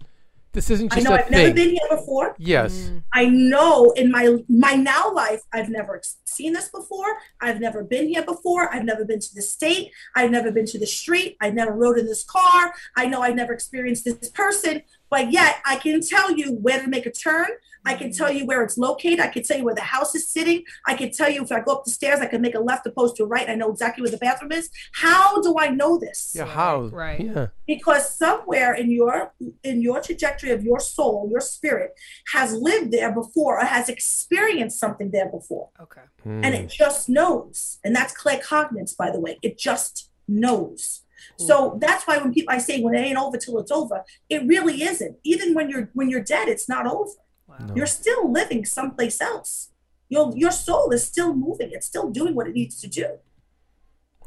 this 0.53 0.70
isn't 0.70 0.91
I 0.91 0.96
just 0.98 1.08
know 1.08 1.15
a 1.15 1.20
I've 1.20 1.31
never 1.31 1.46
thing. 1.48 1.55
been 1.55 1.70
here 1.70 1.89
before. 1.89 2.36
yes. 2.38 2.74
Mm. 2.89 3.03
I 3.13 3.25
know 3.25 3.91
in 3.91 4.12
my 4.12 4.38
my 4.50 4.74
now 4.74 5.12
life 5.13 5.41
I've 5.53 5.70
never 5.70 6.01
seen 6.25 6.53
this 6.53 6.70
before. 6.70 7.17
I've 7.41 7.60
never 7.60 7.84
been 7.84 8.08
here 8.08 8.24
before. 8.24 8.74
I've 8.74 8.84
never 8.86 9.05
been 9.05 9.20
to 9.20 9.36
the 9.36 9.41
state. 9.41 9.91
I've 10.15 10.31
never 10.31 10.51
been 10.51 10.65
to 10.67 10.79
the 10.79 10.86
street. 10.88 11.38
I've 11.41 11.53
never 11.53 11.72
rode 11.72 11.98
in 11.98 12.05
this 12.05 12.24
car. 12.24 12.74
I 12.98 13.05
know 13.08 13.22
I've 13.22 13.36
never 13.36 13.53
experienced 13.53 14.05
this 14.05 14.29
person, 14.29 14.81
but 15.10 15.31
yet 15.31 15.58
I 15.65 15.77
can 15.77 16.01
tell 16.01 16.31
you 16.38 16.53
where 16.55 16.81
to 16.81 16.88
make 16.88 17.05
a 17.05 17.12
turn. 17.12 17.48
I 17.85 17.95
can 17.95 18.11
tell 18.13 18.31
you 18.31 18.45
where 18.45 18.61
it's 18.63 18.77
located. 18.77 19.19
I 19.19 19.27
can 19.27 19.43
tell 19.43 19.57
you 19.57 19.63
where 19.65 19.75
the 19.75 19.81
house 19.81 20.13
is 20.15 20.29
sitting. 20.29 20.63
I 20.88 20.93
can 20.95 21.11
tell 21.11 21.29
you 21.29 21.41
if 21.43 21.51
I 21.51 21.61
go 21.61 21.73
up 21.77 21.83
the 21.85 21.91
stairs, 21.91 22.19
I 22.19 22.27
can 22.27 22.41
make 22.41 22.55
a 22.55 22.59
left 22.59 22.85
opposed 22.85 23.15
to 23.17 23.23
a 23.23 23.27
right. 23.27 23.50
I 23.50 23.55
know 23.55 23.71
exactly 23.71 24.01
where 24.03 24.11
the 24.11 24.17
bathroom 24.17 24.51
is. 24.51 24.69
How 24.93 25.41
do 25.41 25.55
I 25.57 25.67
know 25.69 25.97
this? 25.97 26.33
Yeah. 26.35 26.45
How? 26.45 26.81
right. 26.83 27.19
Yeah. 27.19 27.47
because 27.67 28.15
somewhere 28.15 28.73
in 28.73 28.91
your 28.91 29.33
in 29.63 29.81
your 29.81 30.00
trajectory 30.01 30.51
of 30.51 30.63
your 30.63 30.79
soul 30.79 31.27
your 31.31 31.39
spirit 31.41 31.91
has 32.33 32.53
lived 32.53 32.91
there 32.91 33.11
before 33.13 33.59
or 33.59 33.65
has 33.65 33.88
experienced 33.89 34.79
something 34.79 35.09
there 35.11 35.29
before 35.29 35.69
Okay. 35.81 36.01
and 36.25 36.43
Mm. 36.53 36.59
it 36.63 36.67
just 36.69 37.07
knows 37.09 37.79
and 37.83 37.95
that's 37.95 38.13
claircognizance 38.21 38.95
by 38.97 39.09
the 39.11 39.19
way 39.19 39.38
it 39.41 39.57
just 39.57 40.09
knows 40.27 41.01
so 41.38 41.77
that's 41.79 42.05
why 42.07 42.17
when 42.17 42.33
people 42.33 42.53
i 42.53 42.57
say 42.57 42.81
when 42.81 42.93
it 42.95 43.00
ain't 43.00 43.17
over 43.17 43.38
till 43.38 43.59
it's 43.59 43.71
over 43.71 44.03
it 44.29 44.41
really 44.47 44.81
isn't 44.83 45.17
even 45.23 45.53
when 45.53 45.69
you're 45.69 45.89
when 45.93 46.09
you're 46.09 46.23
dead 46.23 46.47
it's 46.47 46.67
not 46.67 46.85
over 46.88 47.11
No. 47.60 47.75
you're 47.75 47.86
still 47.86 48.31
living 48.31 48.65
someplace 48.65 49.20
else 49.22 49.70
your 50.10 50.34
your 50.36 50.51
soul 50.51 50.91
is 50.91 51.03
still 51.03 51.34
moving 51.34 51.70
it's 51.72 51.86
still 51.86 52.10
doing 52.10 52.34
what 52.36 52.48
it 52.48 52.53
needs 52.53 52.79
to 52.81 52.88
do 52.88 53.08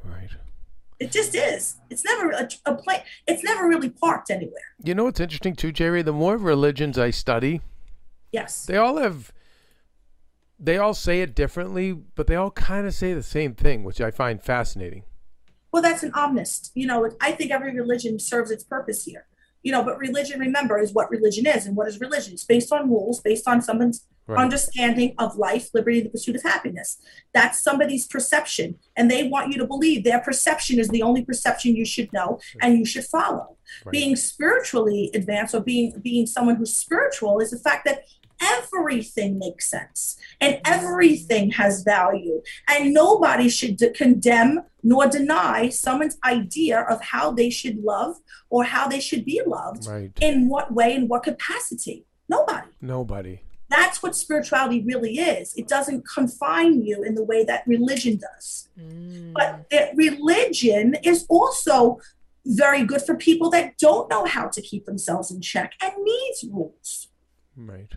Right. 0.04 0.30
it 1.00 1.10
just 1.10 1.34
is 1.34 1.76
it's 1.90 2.04
never 2.04 2.30
a, 2.30 2.48
a 2.66 2.74
play 2.74 3.02
it's 3.26 3.42
never 3.42 3.66
really 3.66 3.90
parked 3.90 4.30
anywhere 4.30 4.68
You 4.84 4.94
know 4.94 5.04
what's 5.04 5.20
interesting 5.20 5.54
too, 5.56 5.72
Jae 5.72 5.92
Rae? 5.92 6.02
The 6.02 6.12
more 6.12 6.36
religions 6.36 6.98
I 6.98 7.10
study, 7.10 7.60
yes 8.32 8.66
they 8.66 8.76
all 8.76 8.98
have, 8.98 9.32
they 10.58 10.76
all 10.78 10.94
say 10.94 11.20
it 11.22 11.34
differently, 11.34 11.92
but 11.92 12.26
they 12.26 12.36
all 12.36 12.50
kind 12.50 12.86
of 12.86 12.94
say 12.94 13.12
the 13.12 13.22
same 13.22 13.54
thing, 13.54 13.82
which 13.84 14.00
I 14.00 14.10
find 14.10 14.40
fascinating. 14.42 15.02
Well, 15.72 15.82
that's 15.82 16.02
an 16.04 16.12
omnist. 16.12 16.70
You 16.74 16.86
know, 16.86 17.10
I 17.20 17.32
think 17.32 17.50
every 17.50 17.74
religion 17.74 18.18
serves 18.20 18.50
its 18.52 18.62
purpose 18.62 19.04
here. 19.04 19.26
You 19.64 19.72
know, 19.72 19.82
but 19.82 19.98
religion, 19.98 20.38
remember, 20.38 20.78
is 20.78 20.92
what 20.92 21.10
religion 21.10 21.46
is. 21.46 21.66
And 21.66 21.74
what 21.74 21.88
is 21.88 21.98
religion? 21.98 22.34
It's 22.34 22.44
based 22.44 22.70
on 22.72 22.88
rules, 22.88 23.20
based 23.20 23.48
on 23.48 23.60
someone's 23.62 24.06
Right. 24.26 24.38
understanding 24.42 25.14
of 25.18 25.36
life, 25.36 25.68
liberty, 25.74 26.00
the 26.00 26.08
pursuit 26.08 26.34
of 26.36 26.42
happiness. 26.42 26.96
That's 27.34 27.60
somebody's 27.62 28.06
perception. 28.06 28.76
And 28.96 29.10
they 29.10 29.28
want 29.28 29.52
you 29.52 29.58
to 29.58 29.66
believe 29.66 30.02
their 30.02 30.20
perception 30.20 30.78
is 30.78 30.88
the 30.88 31.02
only 31.02 31.22
perception 31.26 31.76
you 31.76 31.84
should 31.84 32.10
know 32.10 32.38
and 32.62 32.78
you 32.78 32.86
should 32.86 33.04
follow. 33.04 33.58
Right. 33.84 33.92
Being 33.92 34.16
spiritually 34.16 35.10
advanced 35.12 35.54
or 35.54 35.60
being 35.60 36.00
being 36.02 36.26
someone 36.26 36.56
who's 36.56 36.74
spiritual 36.74 37.38
is 37.40 37.50
the 37.50 37.58
fact 37.58 37.84
that 37.84 38.04
everything 38.40 39.38
makes 39.38 39.70
sense 39.70 40.16
and 40.40 40.58
everything 40.64 41.50
has 41.50 41.82
value 41.82 42.40
and 42.68 42.92
nobody 42.94 43.48
should 43.50 43.76
de- 43.76 43.90
condemn 43.90 44.60
nor 44.86 45.06
deny 45.08 45.68
someone's 45.70 46.16
idea 46.24 46.80
of 46.82 47.00
how 47.00 47.32
they 47.32 47.50
should 47.50 47.78
love 47.82 48.14
or 48.50 48.62
how 48.62 48.86
they 48.86 49.00
should 49.00 49.24
be 49.24 49.40
loved 49.46 49.86
Right. 49.88 50.12
in 50.20 50.48
what 50.48 50.72
way 50.72 50.94
in 50.94 51.08
what 51.08 51.22
capacity 51.24 52.04
nobody 52.28 52.68
Nobody. 52.80 53.40
that's 53.68 54.02
what 54.02 54.14
spirituality 54.14 54.84
really 54.86 55.14
is 55.18 55.54
it 55.56 55.66
doesn't 55.66 56.06
confine 56.06 56.82
you 56.82 57.02
in 57.02 57.14
the 57.16 57.24
way 57.24 57.44
that 57.44 57.64
religion 57.66 58.18
does 58.28 58.68
mm. 58.78 59.32
but 59.32 59.64
that 59.70 59.96
religion 59.96 60.94
is 61.02 61.24
also 61.28 61.98
very 62.46 62.84
good 62.84 63.00
for 63.02 63.14
people 63.16 63.48
that 63.50 63.78
don't 63.78 64.10
know 64.10 64.24
how 64.26 64.46
to 64.48 64.60
keep 64.60 64.84
themselves 64.84 65.30
in 65.30 65.40
check 65.40 65.72
and 65.82 65.92
needs 66.02 66.44
rules 66.52 67.08
Right. 67.56 67.92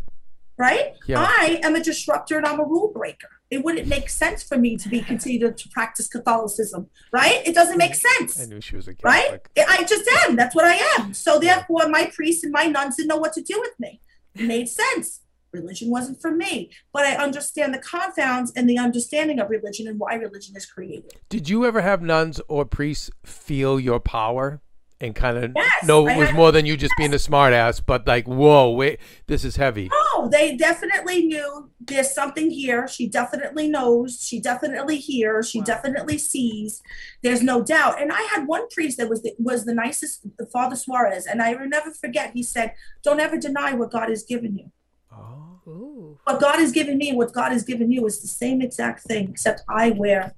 Right? 0.57 0.93
Yeah. 1.07 1.19
I 1.27 1.59
am 1.63 1.75
a 1.75 1.83
disruptor 1.83 2.37
and 2.37 2.45
I'm 2.45 2.59
a 2.59 2.63
rule 2.63 2.91
breaker. 2.93 3.29
It 3.49 3.63
wouldn't 3.63 3.87
make 3.87 4.09
sense 4.09 4.43
for 4.43 4.57
me 4.57 4.75
to 4.77 4.89
be 4.89 5.01
continued 5.01 5.57
to 5.57 5.69
practice 5.69 6.07
Catholicism, 6.07 6.87
right? 7.13 7.41
It 7.45 7.55
doesn't 7.55 7.77
make 7.77 7.95
sense. 7.95 8.41
I 8.41 8.45
knew 8.45 8.59
she 8.59 8.75
was 8.75 8.87
a 8.87 8.93
kid. 8.93 9.03
right? 9.03 9.39
I 9.57 9.83
just 9.83 10.09
am. 10.25 10.35
That's 10.35 10.53
what 10.55 10.65
I 10.65 10.75
am. 10.97 11.13
So 11.13 11.39
therefore, 11.39 11.87
my 11.87 12.11
priests 12.13 12.43
and 12.43 12.51
my 12.51 12.65
nuns 12.65 12.97
didn't 12.97 13.09
know 13.09 13.17
what 13.17 13.33
to 13.33 13.41
do 13.41 13.59
with 13.59 13.79
me. 13.79 14.01
It 14.35 14.45
made 14.45 14.67
sense. 14.67 15.21
Religion 15.53 15.89
wasn't 15.89 16.21
for 16.21 16.29
me, 16.29 16.69
but 16.91 17.05
I 17.05 17.15
understand 17.15 17.73
the 17.73 17.79
confounds 17.79 18.51
and 18.55 18.69
the 18.69 18.77
understanding 18.77 19.39
of 19.39 19.49
religion 19.49 19.87
and 19.87 19.97
why 19.97 20.15
religion 20.15 20.55
is 20.57 20.65
created. 20.65 21.13
Did 21.29 21.47
you 21.49 21.65
ever 21.65 21.81
have 21.81 22.01
nuns 22.01 22.41
or 22.49 22.65
priests 22.65 23.09
feel 23.25 23.79
your 23.79 23.99
power 24.01 24.59
and 24.99 25.15
kind 25.15 25.37
of 25.37 25.51
Yes, 25.55 25.83
know 25.85 26.07
it 26.07 26.17
was 26.17 26.33
more 26.33 26.51
than 26.51 26.65
you 26.65 26.75
just 26.75 26.93
being 26.97 27.13
a 27.13 27.17
smartass, 27.17 27.81
but 27.85 28.07
like, 28.07 28.27
whoa, 28.27 28.71
wait, 28.71 28.99
this 29.27 29.43
is 29.45 29.55
heavy. 29.55 29.89
Oh, 29.91 30.27
they 30.31 30.57
definitely 30.57 31.25
knew 31.25 31.69
there's 31.79 32.13
something 32.13 32.49
here. 32.49 32.87
She 32.87 33.07
definitely 33.07 33.69
knows. 33.69 34.19
She 34.21 34.39
definitely 34.39 34.97
hears. 34.97 35.49
She 35.49 35.61
definitely 35.61 36.17
sees. 36.17 36.81
There's 37.21 37.43
no 37.43 37.63
doubt. 37.63 38.01
And 38.01 38.11
I 38.11 38.21
had 38.23 38.47
one 38.47 38.67
priest 38.69 38.97
that 38.97 39.09
was 39.09 39.21
the, 39.21 39.33
was 39.37 39.65
the 39.65 39.73
nicest, 39.73 40.25
Father 40.51 40.75
Suarez, 40.75 41.27
and 41.27 41.41
I 41.41 41.53
will 41.53 41.67
never 41.67 41.91
forget. 41.91 42.31
He 42.33 42.43
said, 42.43 42.73
"Don't 43.03 43.19
ever 43.19 43.37
deny 43.37 43.73
what 43.73 43.91
God 43.91 44.09
has 44.09 44.23
given 44.23 44.57
you. 44.57 44.71
Oh. 45.11 45.59
Ooh. 45.67 46.19
What 46.23 46.39
God 46.39 46.59
has 46.59 46.71
given 46.71 46.97
me, 46.97 47.13
what 47.13 47.33
God 47.33 47.51
has 47.51 47.63
given 47.63 47.91
you, 47.91 48.05
is 48.05 48.21
the 48.21 48.27
same 48.27 48.61
exact 48.61 49.03
thing, 49.03 49.29
except 49.29 49.61
I 49.69 49.91
wear. 49.91 50.33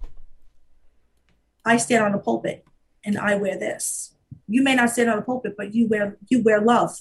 I 1.66 1.78
stand 1.78 2.04
on 2.04 2.14
a 2.14 2.20
pulpit, 2.20 2.66
and 3.06 3.18
I 3.18 3.36
wear 3.36 3.58
this. 3.58 4.16
You 4.50 4.64
may 4.64 4.76
not 4.76 4.90
stand 4.90 5.10
on 5.10 5.20
a 5.20 5.22
pulpit, 5.22 5.56
but 5.58 5.74
you 5.74 5.88
wear 5.88 6.18
you 6.28 6.42
wear 6.42 6.60
love. 6.62 6.92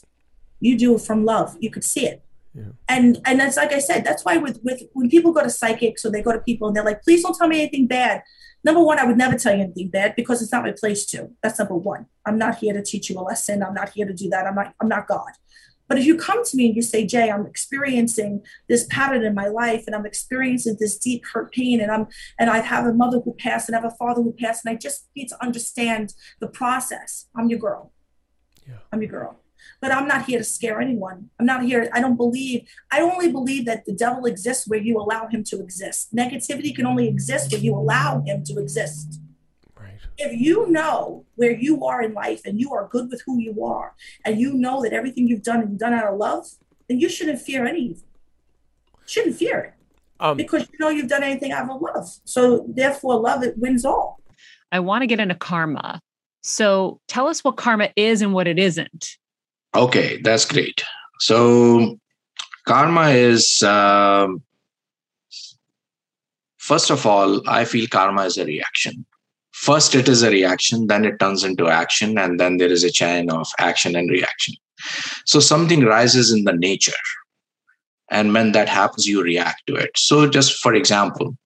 You 0.60 0.76
do 0.76 0.96
it 0.96 1.02
from 1.02 1.24
love. 1.24 1.56
You 1.60 1.70
could 1.70 1.84
see 1.84 2.06
it. 2.06 2.22
Yeah. 2.54 2.64
And 2.88 3.20
and 3.24 3.40
that's 3.40 3.56
like 3.56 3.72
I 3.72 3.78
said, 3.78 4.04
that's 4.04 4.24
why 4.24 4.36
with 4.36 4.60
with 4.62 4.82
when 4.92 5.08
people 5.08 5.32
go 5.32 5.42
to 5.42 5.50
psychics 5.50 6.04
or 6.04 6.10
they 6.10 6.22
go 6.22 6.32
to 6.32 6.40
people 6.40 6.68
and 6.68 6.76
they're 6.76 6.84
like, 6.84 7.02
please 7.02 7.22
don't 7.22 7.36
tell 7.36 7.48
me 7.48 7.60
anything 7.60 7.86
bad. 7.86 8.22
Number 8.64 8.82
one, 8.82 8.98
I 8.98 9.04
would 9.04 9.16
never 9.16 9.38
tell 9.38 9.54
you 9.54 9.62
anything 9.62 9.88
bad 9.88 10.14
because 10.16 10.42
it's 10.42 10.52
not 10.52 10.64
my 10.64 10.72
place 10.72 11.06
to. 11.06 11.30
That's 11.42 11.58
number 11.58 11.76
one. 11.76 12.06
I'm 12.26 12.38
not 12.38 12.58
here 12.58 12.74
to 12.74 12.82
teach 12.82 13.08
you 13.08 13.18
a 13.18 13.22
lesson. 13.22 13.62
I'm 13.62 13.74
not 13.74 13.90
here 13.90 14.06
to 14.06 14.12
do 14.12 14.28
that. 14.30 14.46
I'm 14.46 14.54
not 14.54 14.74
I'm 14.80 14.88
not 14.88 15.06
God. 15.06 15.30
But 15.88 15.98
if 15.98 16.04
you 16.04 16.16
come 16.16 16.44
to 16.44 16.56
me 16.56 16.66
and 16.66 16.76
you 16.76 16.82
say, 16.82 17.06
Jae, 17.06 17.32
I'm 17.32 17.46
experiencing 17.46 18.42
this 18.68 18.86
pattern 18.90 19.24
in 19.24 19.34
my 19.34 19.48
life 19.48 19.84
and 19.86 19.96
I'm 19.96 20.06
experiencing 20.06 20.76
this 20.78 20.98
deep 20.98 21.24
hurt 21.32 21.50
pain 21.52 21.80
and 21.80 21.90
I'm 21.90 22.06
and 22.38 22.50
I 22.50 22.58
have 22.58 22.84
a 22.86 22.92
mother 22.92 23.20
who 23.20 23.34
passed 23.34 23.68
and 23.68 23.76
I 23.76 23.80
have 23.80 23.92
a 23.92 23.96
father 23.96 24.22
who 24.22 24.32
passed 24.32 24.64
and 24.64 24.74
I 24.74 24.76
just 24.76 25.08
need 25.16 25.28
to 25.28 25.42
understand 25.42 26.14
the 26.40 26.48
process. 26.48 27.26
I'm 27.34 27.48
your 27.48 27.58
girl. 27.58 27.92
Yeah. 28.68 28.76
I'm 28.92 29.00
your 29.00 29.10
girl. 29.10 29.40
But 29.80 29.92
I'm 29.92 30.06
not 30.06 30.26
here 30.26 30.38
to 30.38 30.44
scare 30.44 30.80
anyone. 30.80 31.30
I'm 31.38 31.46
not 31.46 31.64
here. 31.64 31.88
I 31.92 32.00
don't 32.00 32.16
believe, 32.16 32.68
I 32.92 33.00
only 33.00 33.30
believe 33.30 33.64
that 33.66 33.84
the 33.86 33.92
devil 33.92 34.26
exists 34.26 34.68
where 34.68 34.80
you 34.80 34.98
allow 34.98 35.26
him 35.28 35.42
to 35.44 35.60
exist. 35.60 36.14
Negativity 36.14 36.74
can 36.74 36.86
only 36.86 37.08
exist 37.08 37.52
where 37.52 37.60
you 37.60 37.74
allow 37.74 38.22
him 38.26 38.44
to 38.44 38.58
exist. 38.58 39.20
If 40.18 40.38
you 40.38 40.70
know 40.70 41.24
where 41.36 41.52
you 41.52 41.84
are 41.84 42.02
in 42.02 42.12
life 42.12 42.42
and 42.44 42.60
you 42.60 42.72
are 42.74 42.88
good 42.88 43.10
with 43.10 43.22
who 43.24 43.38
you 43.38 43.64
are 43.64 43.94
and 44.24 44.40
you 44.40 44.52
know 44.52 44.82
that 44.82 44.92
everything 44.92 45.28
you've 45.28 45.42
done 45.42 45.60
and 45.60 45.78
done 45.78 45.94
out 45.94 46.12
of 46.12 46.18
love 46.18 46.46
then 46.88 46.98
you 46.98 47.08
shouldn't 47.08 47.40
fear 47.40 47.66
any 47.66 47.80
evil 47.80 48.04
shouldn't 49.06 49.36
fear 49.36 49.58
it 49.58 49.74
Um, 50.20 50.36
because 50.36 50.68
you 50.72 50.78
know 50.78 50.88
you've 50.88 51.08
done 51.08 51.22
anything 51.22 51.52
out 51.52 51.70
of 51.70 51.80
love 51.80 52.08
so 52.24 52.66
therefore 52.68 53.20
love 53.20 53.42
it 53.42 53.56
wins 53.56 53.84
all 53.84 54.18
I 54.70 54.80
want 54.80 55.02
to 55.02 55.06
get 55.06 55.20
into 55.20 55.34
karma. 55.34 56.00
So 56.42 57.00
tell 57.08 57.26
us 57.26 57.42
what 57.42 57.56
karma 57.56 57.90
is 57.96 58.22
and 58.22 58.32
what 58.32 58.46
it 58.46 58.58
isn't. 58.58 59.16
Okay, 59.74 60.20
that's 60.22 60.44
great. 60.44 60.82
So, 61.20 61.98
karma 62.66 63.08
is, 63.10 63.62
um, 63.62 64.42
first 66.58 66.90
of 66.90 67.04
all, 67.06 67.46
I 67.48 67.64
feel 67.64 67.86
karma 67.88 68.24
is 68.24 68.38
a 68.38 68.44
reaction. 68.44 69.04
First, 69.62 69.94
it 69.94 70.08
is 70.08 70.22
a 70.22 70.30
reaction, 70.30 70.86
then 70.86 71.04
it 71.04 71.18
turns 71.18 71.44
into 71.44 71.68
action, 71.68 72.18
and 72.18 72.38
then 72.38 72.56
there 72.58 72.70
is 72.70 72.84
a 72.84 72.90
chain 72.90 73.30
of 73.30 73.48
action 73.58 73.96
and 73.96 74.08
reaction. 74.10 74.54
So, 75.26 75.40
something 75.40 75.84
rises 75.84 76.32
in 76.32 76.44
the 76.44 76.52
nature. 76.52 76.92
And 78.10 78.32
when 78.32 78.52
that 78.52 78.68
happens, 78.68 79.06
you 79.06 79.22
react 79.22 79.62
to 79.66 79.74
it. 79.74 79.90
So, 79.96 80.28
just 80.28 80.60
for 80.62 80.74
example, 80.74 81.36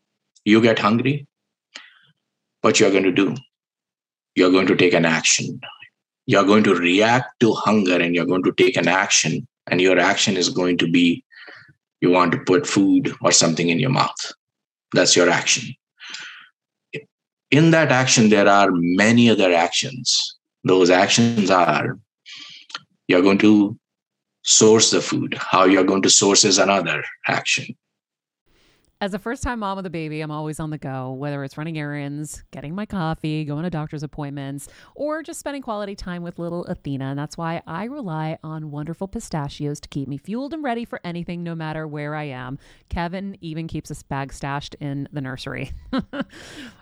you 0.44 0.60
get 0.60 0.78
hungry, 0.78 1.26
what 2.60 2.78
you're 2.78 2.90
going 2.90 3.04
to 3.04 3.12
do? 3.12 3.34
You're 4.34 4.52
going 4.52 4.66
to 4.68 4.76
take 4.76 4.94
an 4.94 5.04
action 5.04 5.60
you're 6.26 6.44
going 6.44 6.64
to 6.64 6.74
react 6.74 7.40
to 7.40 7.52
hunger 7.52 8.00
and 8.00 8.14
you're 8.14 8.26
going 8.26 8.42
to 8.44 8.52
take 8.52 8.76
an 8.76 8.88
action 8.88 9.46
and 9.70 9.80
your 9.80 9.98
action 9.98 10.36
is 10.36 10.48
going 10.48 10.78
to 10.78 10.90
be 10.90 11.24
you 12.00 12.10
want 12.10 12.32
to 12.32 12.38
put 12.38 12.66
food 12.66 13.12
or 13.22 13.32
something 13.32 13.68
in 13.68 13.78
your 13.78 13.90
mouth 13.90 14.32
that's 14.92 15.16
your 15.16 15.28
action 15.28 15.74
in 17.52 17.70
that 17.70 17.92
action 17.92 18.30
there 18.30 18.48
are 18.48 18.70
many 18.72 19.30
other 19.30 19.52
actions 19.52 20.36
those 20.64 20.90
actions 20.90 21.50
are 21.50 21.98
you're 23.06 23.22
going 23.22 23.38
to 23.38 23.78
source 24.42 24.90
the 24.90 25.00
food 25.00 25.36
how 25.38 25.64
you're 25.64 25.84
going 25.84 26.02
to 26.02 26.10
source 26.10 26.44
is 26.44 26.58
another 26.58 27.04
action 27.28 27.66
As 29.02 29.14
a 29.14 29.18
first 29.18 29.42
time 29.42 29.58
mom 29.58 29.78
with 29.78 29.86
a 29.86 29.90
baby, 29.90 30.20
I'm 30.20 30.30
always 30.30 30.60
on 30.60 30.70
the 30.70 30.78
go, 30.78 31.10
whether 31.10 31.42
it's 31.42 31.58
running 31.58 31.76
errands, 31.76 32.44
getting 32.52 32.72
my 32.72 32.86
coffee, 32.86 33.44
going 33.44 33.64
to 33.64 33.70
doctor's 33.70 34.04
appointments, 34.04 34.68
or 34.94 35.24
just 35.24 35.40
spending 35.40 35.60
quality 35.60 35.96
time 35.96 36.22
with 36.22 36.38
little 36.38 36.64
Athena. 36.66 37.06
And 37.06 37.18
that's 37.18 37.36
why 37.36 37.62
I 37.66 37.86
rely 37.86 38.38
on 38.44 38.70
wonderful 38.70 39.08
pistachios 39.08 39.80
to 39.80 39.88
keep 39.88 40.06
me 40.06 40.18
fueled 40.18 40.54
and 40.54 40.62
ready 40.62 40.84
for 40.84 41.00
anything, 41.02 41.42
no 41.42 41.56
matter 41.56 41.84
where 41.84 42.14
I 42.14 42.28
am. 42.30 42.60
Kevin 42.90 43.36
even 43.40 43.66
keeps 43.66 43.90
a 43.90 44.04
bag 44.04 44.32
stashed 44.32 44.76
in 44.78 45.08
the 45.12 45.20
nursery. 45.20 45.72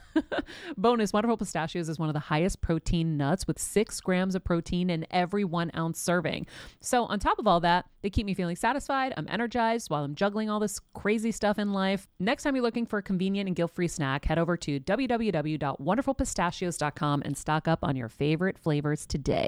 Bonus 0.77 1.13
Wonderful 1.13 1.37
Pistachios 1.37 1.89
is 1.89 1.99
one 1.99 2.09
of 2.09 2.13
the 2.13 2.19
highest 2.19 2.61
protein 2.61 3.17
nuts 3.17 3.47
with 3.47 3.59
six 3.59 3.99
grams 4.01 4.35
of 4.35 4.43
protein 4.43 4.89
in 4.89 5.05
every 5.11 5.43
one 5.43 5.71
ounce 5.75 5.99
serving. 5.99 6.47
So, 6.79 7.05
on 7.05 7.19
top 7.19 7.39
of 7.39 7.47
all 7.47 7.59
that, 7.61 7.85
they 8.01 8.09
keep 8.09 8.25
me 8.25 8.33
feeling 8.33 8.55
satisfied. 8.55 9.13
I'm 9.17 9.27
energized 9.29 9.89
while 9.89 10.03
I'm 10.03 10.15
juggling 10.15 10.49
all 10.49 10.59
this 10.59 10.79
crazy 10.93 11.31
stuff 11.31 11.59
in 11.59 11.73
life. 11.73 12.07
Next 12.19 12.43
time 12.43 12.55
you're 12.55 12.63
looking 12.63 12.85
for 12.85 12.99
a 12.99 13.03
convenient 13.03 13.47
and 13.47 13.55
guilt 13.55 13.71
free 13.73 13.87
snack, 13.87 14.25
head 14.25 14.39
over 14.39 14.57
to 14.57 14.79
www.wonderfulpistachios.com 14.79 17.21
and 17.25 17.37
stock 17.37 17.67
up 17.67 17.79
on 17.83 17.95
your 17.95 18.09
favorite 18.09 18.57
flavors 18.57 19.05
today, 19.05 19.47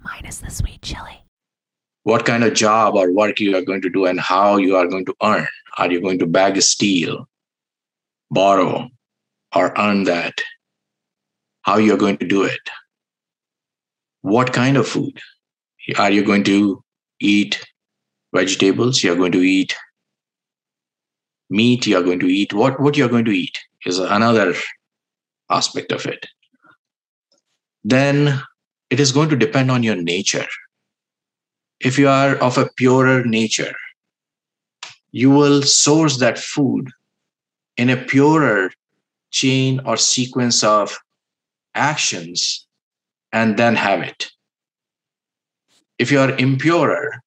minus 0.00 0.38
the 0.38 0.50
sweet 0.50 0.82
chili. 0.82 1.22
what 2.02 2.24
kind 2.26 2.44
of 2.44 2.54
job 2.54 2.94
or 2.94 3.10
work 3.12 3.40
you 3.40 3.56
are 3.56 3.62
going 3.62 3.80
to 3.82 3.90
do 3.90 4.06
and 4.06 4.20
how 4.20 4.56
you 4.56 4.76
are 4.76 4.86
going 4.86 5.04
to 5.06 5.14
earn 5.22 5.46
are 5.78 5.90
you 5.90 6.00
going 6.00 6.18
to 6.18 6.26
bag 6.26 6.56
a 6.56 6.62
steal 6.62 7.26
borrow 8.30 8.88
or 9.54 9.78
earn 9.78 10.04
that 10.04 10.34
how 11.62 11.76
you're 11.76 11.96
going 11.96 12.18
to 12.18 12.26
do 12.26 12.44
it. 12.44 12.60
What 14.22 14.52
kind 14.52 14.76
of 14.76 14.88
food? 14.88 15.18
Are 15.98 16.10
you 16.10 16.24
going 16.24 16.44
to 16.44 16.82
eat 17.20 17.64
vegetables? 18.34 19.02
You're 19.02 19.16
going 19.16 19.32
to 19.32 19.42
eat 19.42 19.76
meat? 21.50 21.86
You're 21.86 22.02
going 22.02 22.20
to 22.20 22.26
eat 22.26 22.52
what 22.52 22.80
what 22.80 22.96
you're 22.96 23.08
going 23.08 23.26
to 23.26 23.30
eat 23.30 23.58
is 23.86 23.98
another 23.98 24.54
aspect 25.50 25.92
of 25.92 26.06
it. 26.06 26.26
Then 27.84 28.42
it 28.90 28.98
is 28.98 29.12
going 29.12 29.28
to 29.28 29.36
depend 29.36 29.70
on 29.70 29.82
your 29.82 29.96
nature. 29.96 30.46
If 31.80 31.98
you 31.98 32.08
are 32.08 32.36
of 32.36 32.56
a 32.56 32.70
purer 32.76 33.24
nature 33.24 33.74
you 35.14 35.30
will 35.30 35.62
source 35.62 36.16
that 36.16 36.36
food 36.36 36.90
in 37.76 37.88
a 37.88 37.96
purer 37.96 38.72
chain 39.34 39.80
or 39.84 39.96
sequence 39.96 40.62
of 40.62 40.96
actions 41.74 42.66
and 43.32 43.56
then 43.56 43.74
have 43.74 44.00
it. 44.00 44.30
If 45.98 46.12
you 46.12 46.20
are 46.20 46.32
impurer, 46.32 47.18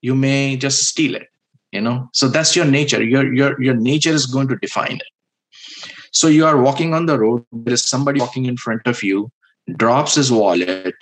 you 0.00 0.14
may 0.14 0.56
just 0.56 0.84
steal 0.84 1.14
it, 1.14 1.28
you 1.70 1.80
know. 1.80 2.10
So 2.12 2.28
that's 2.28 2.56
your 2.56 2.64
nature. 2.64 3.02
Your 3.02 3.32
your 3.32 3.62
your 3.62 3.76
nature 3.76 4.10
is 4.10 4.26
going 4.26 4.48
to 4.48 4.56
define 4.56 4.96
it. 4.96 5.10
So 6.10 6.26
you 6.26 6.44
are 6.44 6.60
walking 6.60 6.92
on 6.94 7.06
the 7.06 7.18
road, 7.18 7.44
there 7.52 7.74
is 7.74 7.84
somebody 7.84 8.20
walking 8.20 8.46
in 8.46 8.56
front 8.56 8.86
of 8.86 9.02
you, 9.02 9.30
drops 9.76 10.16
his 10.16 10.30
wallet. 10.30 10.94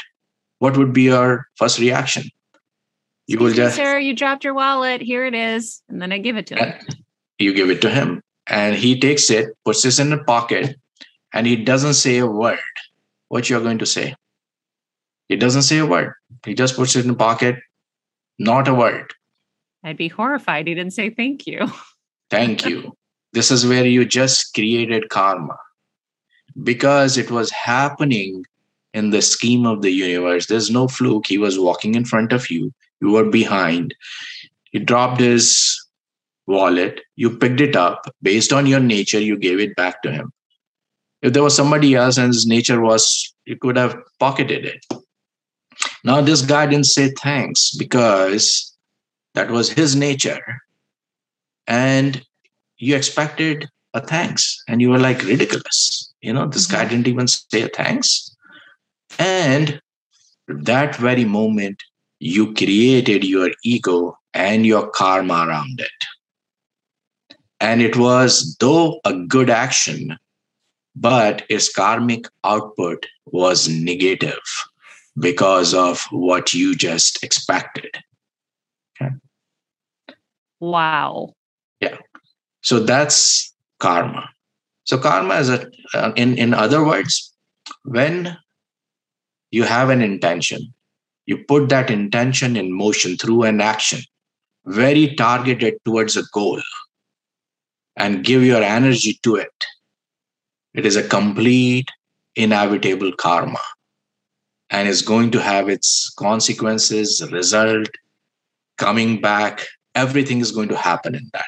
What 0.58 0.76
would 0.76 0.92
be 0.92 1.04
your 1.04 1.46
first 1.56 1.78
reaction? 1.80 2.24
You 3.26 3.38
will 3.38 3.50
me, 3.50 3.56
just 3.56 3.76
Sir, 3.76 3.98
you 3.98 4.14
dropped 4.14 4.44
your 4.44 4.54
wallet. 4.54 5.00
Here 5.00 5.24
it 5.24 5.34
is. 5.34 5.82
And 5.88 6.00
then 6.02 6.12
I 6.12 6.18
give 6.18 6.36
it 6.36 6.46
to 6.48 6.56
him. 6.56 6.74
you 7.38 7.54
give 7.54 7.70
it 7.70 7.80
to 7.82 7.90
him 7.90 8.22
and 8.50 8.74
he 8.74 8.98
takes 8.98 9.30
it 9.30 9.56
puts 9.64 9.82
this 9.82 9.98
in 9.98 10.12
a 10.12 10.24
pocket 10.24 10.76
and 11.32 11.46
he 11.46 11.56
doesn't 11.56 11.94
say 11.94 12.18
a 12.18 12.26
word 12.26 12.58
what 13.28 13.48
you're 13.48 13.62
going 13.62 13.78
to 13.78 13.86
say 13.86 14.14
he 15.28 15.36
doesn't 15.36 15.62
say 15.62 15.78
a 15.78 15.86
word 15.86 16.14
he 16.44 16.54
just 16.54 16.76
puts 16.76 16.96
it 16.96 17.04
in 17.04 17.10
a 17.10 17.14
pocket 17.14 17.56
not 18.38 18.68
a 18.68 18.74
word 18.74 19.14
I'd 19.82 19.96
be 19.96 20.08
horrified. 20.08 20.66
He 20.66 20.74
didn't 20.74 20.92
say 20.92 21.08
thank 21.08 21.46
you. 21.46 21.66
thank 22.30 22.66
you 22.66 22.94
this 23.32 23.50
is 23.50 23.66
where 23.66 23.86
you 23.86 24.04
just 24.04 24.54
created 24.54 25.08
karma 25.08 25.56
because 26.62 27.16
it 27.16 27.30
was 27.30 27.50
happening 27.50 28.44
in 28.92 29.10
the 29.10 29.22
scheme 29.22 29.66
of 29.66 29.82
the 29.82 29.90
universe. 29.90 30.46
There's 30.46 30.70
no 30.70 30.88
fluke. 30.88 31.26
He 31.26 31.38
was 31.38 31.58
walking 31.58 31.94
in 31.94 32.04
front 32.04 32.32
of 32.32 32.50
you, 32.50 32.72
you 33.00 33.10
were 33.10 33.30
behind. 33.30 33.94
He 34.64 34.78
dropped 34.78 35.20
his 35.20 35.80
wallet, 36.50 37.00
you 37.16 37.30
picked 37.30 37.60
it 37.60 37.76
up. 37.76 38.04
Based 38.22 38.52
on 38.52 38.66
your 38.66 38.80
nature, 38.80 39.20
you 39.20 39.36
gave 39.36 39.60
it 39.60 39.76
back 39.76 40.02
to 40.02 40.10
him. 40.10 40.32
If 41.22 41.32
there 41.32 41.42
was 41.42 41.54
somebody 41.54 41.94
else 41.94 42.16
and 42.18 42.28
his 42.28 42.46
nature 42.46 42.80
was, 42.80 43.34
you 43.44 43.56
could 43.56 43.76
have 43.76 43.96
pocketed 44.18 44.64
it. 44.64 44.84
Now, 46.04 46.20
this 46.20 46.42
guy 46.42 46.66
didn't 46.66 46.86
say 46.86 47.10
thanks 47.10 47.74
because 47.76 48.76
that 49.34 49.50
was 49.50 49.70
his 49.70 49.94
nature. 49.96 50.42
And 51.66 52.22
you 52.78 52.96
expected 52.96 53.68
a 53.92 54.00
thanks, 54.00 54.62
and 54.68 54.80
you 54.80 54.90
were 54.90 54.98
like, 54.98 55.22
ridiculous. 55.24 56.12
You 56.20 56.32
know, 56.32 56.46
this 56.46 56.66
guy 56.66 56.80
mm-hmm. 56.80 56.88
didn't 56.88 57.08
even 57.08 57.28
say 57.28 57.62
a 57.62 57.68
thanks. 57.68 58.34
And 59.18 59.80
that 60.48 60.96
very 60.96 61.24
moment, 61.24 61.82
you 62.18 62.54
created 62.54 63.24
your 63.24 63.50
ego 63.64 64.16
and 64.34 64.66
your 64.66 64.88
karma 64.90 65.46
around 65.48 65.80
it. 65.80 66.06
And 67.60 67.82
it 67.82 67.96
was, 67.96 68.56
though, 68.58 69.00
a 69.04 69.14
good 69.14 69.50
action, 69.50 70.18
but 70.96 71.44
its 71.48 71.72
karmic 71.72 72.24
output 72.42 73.06
was 73.26 73.68
negative 73.68 74.40
because 75.18 75.74
of 75.74 76.02
what 76.10 76.54
you 76.54 76.74
just 76.74 77.22
expected. 77.22 77.90
Okay. 79.00 79.14
Wow. 80.60 81.34
Yeah. 81.80 81.96
So 82.62 82.80
that's 82.80 83.54
karma. 83.78 84.28
So 84.84 84.98
karma 84.98 85.34
is 85.34 85.50
a, 85.50 85.70
uh, 85.94 86.12
in 86.16 86.36
in 86.38 86.54
other 86.54 86.84
words, 86.84 87.32
when 87.84 88.36
you 89.50 89.64
have 89.64 89.90
an 89.90 90.02
intention, 90.02 90.72
you 91.26 91.44
put 91.44 91.68
that 91.68 91.90
intention 91.90 92.56
in 92.56 92.72
motion 92.72 93.16
through 93.16 93.44
an 93.44 93.60
action, 93.60 94.00
very 94.66 95.14
targeted 95.14 95.74
towards 95.84 96.16
a 96.16 96.22
goal, 96.32 96.60
and 97.96 98.24
give 98.24 98.42
your 98.42 98.62
energy 98.62 99.18
to 99.22 99.36
it. 99.36 99.64
It 100.74 100.86
is 100.86 100.96
a 100.96 101.06
complete, 101.06 101.88
inevitable 102.36 103.12
karma 103.12 103.58
and 104.70 104.88
is 104.88 105.02
going 105.02 105.30
to 105.32 105.40
have 105.40 105.68
its 105.68 106.10
consequences, 106.10 107.22
result, 107.32 107.88
coming 108.78 109.20
back. 109.20 109.66
Everything 109.94 110.40
is 110.40 110.52
going 110.52 110.68
to 110.68 110.76
happen 110.76 111.14
in 111.14 111.28
that. 111.32 111.46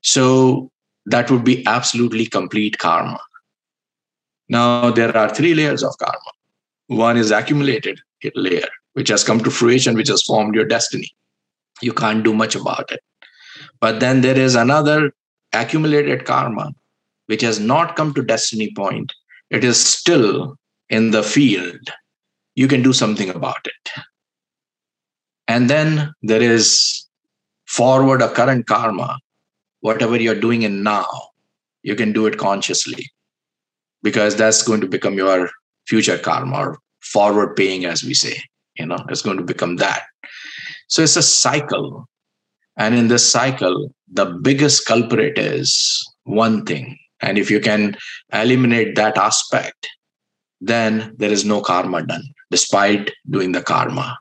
So 0.00 0.70
that 1.06 1.30
would 1.30 1.44
be 1.44 1.66
absolutely 1.66 2.26
complete 2.26 2.78
karma. 2.78 3.20
Now, 4.48 4.90
there 4.90 5.14
are 5.16 5.34
three 5.34 5.54
layers 5.54 5.82
of 5.82 5.96
karma. 5.98 6.18
One 6.86 7.16
is 7.16 7.30
accumulated 7.30 8.00
layer, 8.34 8.68
which 8.94 9.08
has 9.08 9.24
come 9.24 9.40
to 9.40 9.50
fruition, 9.50 9.94
which 9.94 10.08
has 10.08 10.22
formed 10.22 10.54
your 10.54 10.64
destiny. 10.64 11.10
You 11.82 11.92
can't 11.92 12.24
do 12.24 12.32
much 12.34 12.54
about 12.54 12.90
it. 12.92 13.00
But 13.84 14.00
then 14.00 14.22
there 14.22 14.38
is 14.38 14.54
another 14.54 15.12
accumulated 15.52 16.24
karma, 16.24 16.72
which 17.26 17.42
has 17.42 17.60
not 17.60 17.96
come 17.96 18.14
to 18.14 18.22
destiny 18.22 18.72
point. 18.74 19.12
It 19.50 19.62
is 19.62 19.78
still 19.78 20.56
in 20.88 21.10
the 21.10 21.22
field, 21.22 21.90
you 22.54 22.66
can 22.66 22.80
do 22.80 22.94
something 22.94 23.28
about 23.28 23.66
it. 23.66 23.90
And 25.48 25.68
then 25.68 26.14
there 26.22 26.40
is 26.40 27.06
forward 27.66 28.22
or 28.22 28.28
current 28.28 28.66
karma. 28.66 29.18
Whatever 29.80 30.16
you're 30.16 30.40
doing 30.40 30.62
in 30.62 30.82
now, 30.82 31.06
you 31.82 31.94
can 31.94 32.14
do 32.14 32.24
it 32.24 32.38
consciously 32.38 33.12
because 34.02 34.34
that's 34.34 34.62
going 34.62 34.80
to 34.80 34.88
become 34.88 35.12
your 35.12 35.50
future 35.86 36.16
karma 36.16 36.56
or 36.56 36.78
forward 37.00 37.54
paying, 37.54 37.84
as 37.84 38.02
we 38.02 38.14
say. 38.14 38.42
You 38.76 38.86
know, 38.86 39.04
it's 39.10 39.20
going 39.20 39.36
to 39.36 39.44
become 39.44 39.76
that. 39.76 40.04
So 40.88 41.02
it's 41.02 41.16
a 41.16 41.22
cycle. 41.22 42.08
And 42.76 42.94
in 42.94 43.08
this 43.08 43.28
cycle, 43.28 43.94
the 44.10 44.26
biggest 44.26 44.86
culprit 44.86 45.38
is 45.38 46.04
one 46.24 46.64
thing. 46.64 46.98
And 47.20 47.38
if 47.38 47.50
you 47.50 47.60
can 47.60 47.96
eliminate 48.32 48.96
that 48.96 49.16
aspect, 49.16 49.88
then 50.60 51.14
there 51.18 51.30
is 51.30 51.44
no 51.44 51.60
karma 51.60 52.02
done, 52.02 52.24
despite 52.50 53.12
doing 53.30 53.52
the 53.52 53.62
karma. 53.62 54.18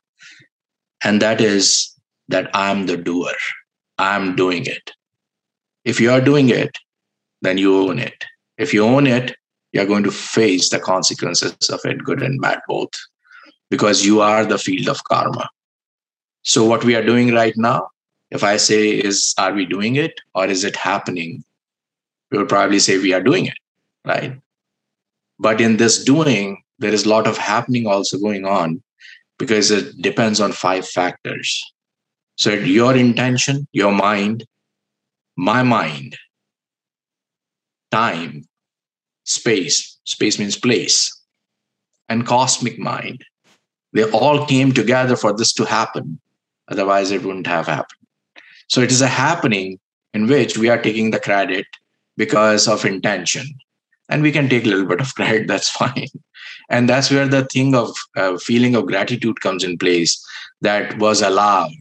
And 1.03 1.21
that 1.21 1.41
is 1.41 1.93
that 2.29 2.49
I'm 2.53 2.85
the 2.85 2.97
doer. 2.97 3.33
I'm 3.97 4.35
doing 4.35 4.65
it. 4.65 4.91
If 5.85 5.99
you 5.99 6.11
are 6.11 6.21
doing 6.21 6.49
it, 6.49 6.77
then 7.41 7.57
you 7.57 7.77
own 7.77 7.99
it. 7.99 8.25
If 8.57 8.73
you 8.73 8.85
own 8.85 9.07
it, 9.07 9.35
you're 9.73 9.85
going 9.85 10.03
to 10.03 10.11
face 10.11 10.69
the 10.69 10.79
consequences 10.79 11.55
of 11.69 11.81
it, 11.83 12.03
good 12.03 12.21
and 12.21 12.39
bad, 12.39 12.59
both, 12.67 12.91
because 13.69 14.05
you 14.05 14.21
are 14.21 14.45
the 14.45 14.57
field 14.57 14.87
of 14.87 15.03
karma. 15.05 15.49
So, 16.43 16.63
what 16.63 16.83
we 16.83 16.95
are 16.95 17.03
doing 17.03 17.33
right 17.33 17.53
now, 17.57 17.87
if 18.33 18.43
I 18.43 18.57
say, 18.57 18.89
is 18.89 19.33
are 19.37 19.53
we 19.53 19.65
doing 19.65 19.95
it 19.95 20.19
or 20.33 20.47
is 20.47 20.63
it 20.63 20.75
happening? 20.75 21.43
We 22.31 22.39
will 22.39 22.47
probably 22.47 22.79
say 22.79 22.97
we 22.97 23.13
are 23.13 23.21
doing 23.21 23.45
it, 23.45 23.57
right? 24.05 24.39
But 25.39 25.61
in 25.61 25.77
this 25.77 26.03
doing, 26.03 26.63
there 26.79 26.93
is 26.93 27.05
a 27.05 27.09
lot 27.09 27.27
of 27.27 27.37
happening 27.37 27.85
also 27.85 28.17
going 28.17 28.45
on 28.45 28.81
because 29.37 29.69
it 29.69 30.01
depends 30.01 30.41
on 30.41 30.51
five 30.51 30.87
factors. 30.87 31.63
So 32.35 32.51
your 32.51 32.95
intention, 32.95 33.67
your 33.71 33.91
mind, 33.91 34.45
my 35.37 35.61
mind, 35.61 36.17
time, 37.91 38.45
space, 39.25 39.99
space 40.05 40.39
means 40.39 40.57
place, 40.57 41.15
and 42.09 42.25
cosmic 42.25 42.79
mind. 42.79 43.23
They 43.93 44.09
all 44.09 44.47
came 44.47 44.71
together 44.71 45.15
for 45.15 45.33
this 45.33 45.53
to 45.53 45.65
happen. 45.65 46.19
Otherwise, 46.67 47.11
it 47.11 47.23
wouldn't 47.23 47.45
have 47.45 47.67
happened. 47.67 48.02
So 48.69 48.81
it 48.81 48.91
is 48.91 49.01
a 49.01 49.07
happening 49.07 49.79
in 50.13 50.27
which 50.27 50.57
we 50.57 50.69
are 50.69 50.81
taking 50.81 51.11
the 51.11 51.19
credit 51.19 51.65
because 52.17 52.67
of 52.67 52.85
intention. 52.85 53.45
And 54.09 54.21
we 54.21 54.31
can 54.31 54.49
take 54.49 54.65
a 54.65 54.69
little 54.69 54.85
bit 54.85 55.01
of 55.01 55.13
credit 55.15 55.47
that's 55.47 55.69
fine. 55.69 56.07
And 56.69 56.87
that's 56.89 57.11
where 57.11 57.27
the 57.27 57.45
thing 57.45 57.75
of 57.75 57.95
uh, 58.15 58.37
feeling 58.37 58.75
of 58.75 58.85
gratitude 58.85 59.41
comes 59.41 59.63
in 59.63 59.77
place 59.77 60.23
that 60.61 60.97
was 60.99 61.21
allowed 61.21 61.71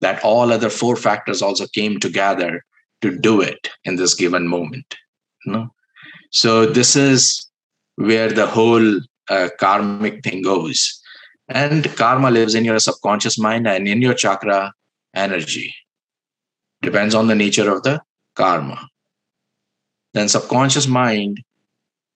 that 0.00 0.22
all 0.22 0.52
other 0.52 0.70
four 0.70 0.96
factors 0.96 1.42
also 1.42 1.66
came 1.68 1.98
together 1.98 2.64
to 3.00 3.16
do 3.18 3.40
it 3.40 3.70
in 3.84 3.96
this 3.96 4.14
given 4.14 4.46
moment 4.46 4.96
you 5.44 5.52
know? 5.52 5.70
so 6.30 6.66
this 6.66 6.96
is 6.96 7.46
where 7.96 8.30
the 8.30 8.46
whole 8.46 9.00
uh, 9.28 9.48
karmic 9.58 10.22
thing 10.22 10.42
goes. 10.42 11.00
And 11.48 11.84
karma 11.96 12.30
lives 12.30 12.54
in 12.54 12.64
your 12.64 12.78
subconscious 12.78 13.38
mind 13.38 13.66
and 13.66 13.88
in 13.88 14.02
your 14.02 14.14
chakra 14.14 14.72
energy 15.14 15.74
depends 16.88 17.14
on 17.14 17.26
the 17.32 17.40
nature 17.44 17.68
of 17.74 17.82
the 17.88 17.96
karma 18.42 18.78
then 20.14 20.28
subconscious 20.28 20.86
mind 20.86 21.42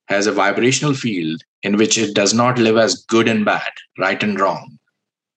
has 0.07 0.27
a 0.27 0.33
vibrational 0.33 0.95
field 0.95 1.43
in 1.63 1.77
which 1.77 1.97
it 1.97 2.15
does 2.15 2.35
not 2.35 2.59
live 2.59 2.77
as 2.77 3.05
good 3.09 3.29
and 3.29 3.45
bad, 3.45 3.71
right 3.99 4.23
and 4.23 4.39
wrong, 4.41 4.79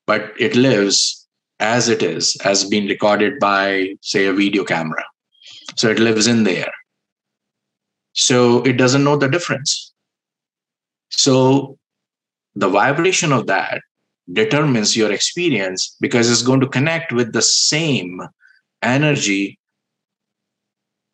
but 0.07 0.33
it 0.39 0.55
lives 0.55 1.27
as 1.59 1.87
it 1.87 2.01
is, 2.03 2.35
as 2.43 2.65
being 2.65 2.87
recorded 2.87 3.39
by, 3.39 3.95
say, 4.01 4.25
a 4.25 4.33
video 4.33 4.63
camera. 4.63 5.03
So 5.75 5.89
it 5.89 5.99
lives 5.99 6.27
in 6.27 6.43
there. 6.43 6.71
So 8.13 8.63
it 8.63 8.73
doesn't 8.73 9.03
know 9.03 9.17
the 9.17 9.29
difference. 9.29 9.93
So 11.11 11.77
the 12.55 12.69
vibration 12.69 13.31
of 13.31 13.47
that 13.47 13.81
determines 14.33 14.97
your 14.97 15.11
experience 15.11 15.95
because 16.01 16.31
it's 16.31 16.41
going 16.41 16.61
to 16.61 16.67
connect 16.67 17.13
with 17.13 17.31
the 17.33 17.41
same 17.41 18.21
energy 18.85 19.59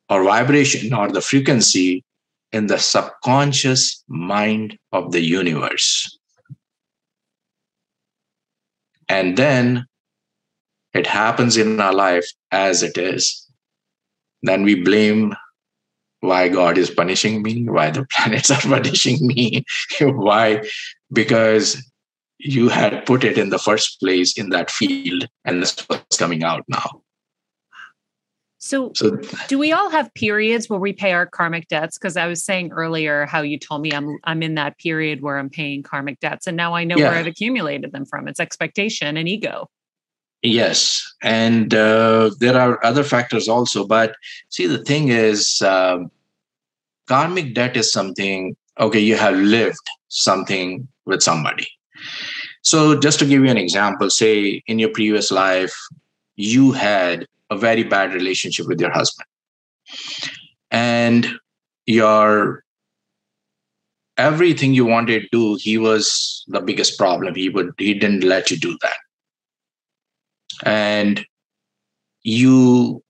or 0.09 0.23
vibration 0.23 0.93
or 0.93 1.09
the 1.09 1.21
frequency 1.21 2.03
in 2.51 2.67
the 2.67 2.77
subconscious 2.77 4.03
mind 4.07 4.77
of 4.91 5.11
the 5.11 5.21
universe. 5.21 6.17
And 9.07 9.37
then 9.37 9.85
it 10.93 11.07
happens 11.07 11.57
in 11.57 11.79
our 11.79 11.93
life 11.93 12.25
as 12.51 12.83
it 12.83 12.97
is. 12.97 13.47
Then 14.43 14.63
we 14.63 14.75
blame 14.75 15.35
why 16.19 16.49
God 16.49 16.77
is 16.77 16.89
punishing 16.89 17.41
me, 17.41 17.63
why 17.63 17.91
the 17.91 18.05
planets 18.11 18.51
are 18.51 18.61
punishing 18.61 19.25
me, 19.25 19.63
why? 20.01 20.63
Because 21.11 21.81
you 22.37 22.69
had 22.69 23.05
put 23.05 23.23
it 23.23 23.37
in 23.37 23.49
the 23.49 23.59
first 23.59 23.99
place 23.99 24.37
in 24.37 24.49
that 24.49 24.71
field, 24.71 25.27
and 25.45 25.61
this 25.61 25.87
was 25.89 26.01
coming 26.17 26.43
out 26.43 26.63
now. 26.67 27.00
So, 28.63 28.91
so, 28.95 29.17
do 29.47 29.57
we 29.57 29.71
all 29.71 29.89
have 29.89 30.13
periods 30.13 30.69
where 30.69 30.79
we 30.79 30.93
pay 30.93 31.13
our 31.13 31.25
karmic 31.25 31.67
debts? 31.67 31.97
Because 31.97 32.15
I 32.15 32.27
was 32.27 32.43
saying 32.45 32.71
earlier 32.71 33.25
how 33.25 33.41
you 33.41 33.57
told 33.57 33.81
me 33.81 33.91
I'm 33.91 34.17
I'm 34.23 34.43
in 34.43 34.55
that 34.55 34.77
period 34.77 35.21
where 35.21 35.39
I'm 35.39 35.49
paying 35.49 35.81
karmic 35.81 36.19
debts, 36.19 36.45
and 36.45 36.55
now 36.55 36.75
I 36.75 36.83
know 36.83 36.95
yeah. 36.97 37.09
where 37.09 37.17
I've 37.17 37.27
accumulated 37.27 37.91
them 37.91 38.05
from. 38.05 38.27
It's 38.27 38.39
expectation 38.39 39.17
and 39.17 39.27
ego. 39.27 39.67
Yes, 40.43 41.01
and 41.23 41.73
uh, 41.73 42.31
there 42.39 42.57
are 42.57 42.83
other 42.85 43.03
factors 43.03 43.47
also. 43.47 43.85
But 43.85 44.15
see, 44.49 44.67
the 44.67 44.83
thing 44.83 45.09
is, 45.09 45.61
um, 45.63 46.11
karmic 47.07 47.55
debt 47.55 47.75
is 47.75 47.91
something 47.91 48.55
Okay, 48.79 48.99
you 48.99 49.15
have 49.15 49.35
lived 49.35 49.87
something 50.07 50.87
with 51.05 51.21
somebody. 51.21 51.67
So, 52.63 52.99
just 52.99 53.19
to 53.19 53.25
give 53.25 53.43
you 53.43 53.49
an 53.49 53.57
example, 53.57 54.09
say 54.09 54.63
in 54.65 54.79
your 54.79 54.89
previous 54.89 55.29
life, 55.29 55.75
you 56.35 56.71
had 56.71 57.27
a 57.51 57.57
very 57.57 57.83
bad 57.83 58.13
relationship 58.13 58.67
with 58.67 58.81
your 58.81 58.91
husband, 58.91 59.27
and 60.71 61.27
your 61.85 62.63
everything 64.17 64.73
you 64.73 64.85
wanted 64.85 65.23
to 65.23 65.27
do, 65.31 65.57
he 65.61 65.77
was 65.77 66.43
the 66.47 66.61
biggest 66.61 66.97
problem. 66.97 67.35
He 67.35 67.49
would 67.49 67.73
he 67.77 67.93
didn't 67.93 68.23
let 68.23 68.49
you 68.49 68.57
do 68.57 68.77
that, 68.81 68.97
and 70.63 71.25
you 72.23 73.03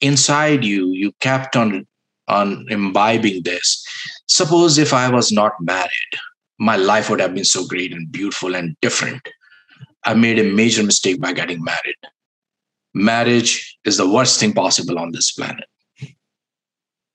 inside 0.00 0.64
you 0.64 0.92
you 0.92 1.12
kept 1.20 1.56
on 1.56 1.86
on 2.28 2.66
imbibing 2.70 3.42
this. 3.42 3.84
Suppose 4.26 4.78
if 4.78 4.92
I 4.92 5.10
was 5.10 5.32
not 5.32 5.52
married, 5.60 6.14
my 6.58 6.76
life 6.76 7.10
would 7.10 7.20
have 7.20 7.34
been 7.34 7.44
so 7.44 7.66
great 7.66 7.92
and 7.92 8.10
beautiful 8.12 8.54
and 8.54 8.76
different. 8.80 9.28
I 10.04 10.14
made 10.14 10.38
a 10.38 10.44
major 10.44 10.82
mistake 10.82 11.20
by 11.20 11.32
getting 11.32 11.62
married. 11.62 11.96
Marriage 12.94 13.78
is 13.84 13.96
the 13.96 14.08
worst 14.08 14.40
thing 14.40 14.52
possible 14.52 14.98
on 14.98 15.12
this 15.12 15.32
planet. 15.32 15.68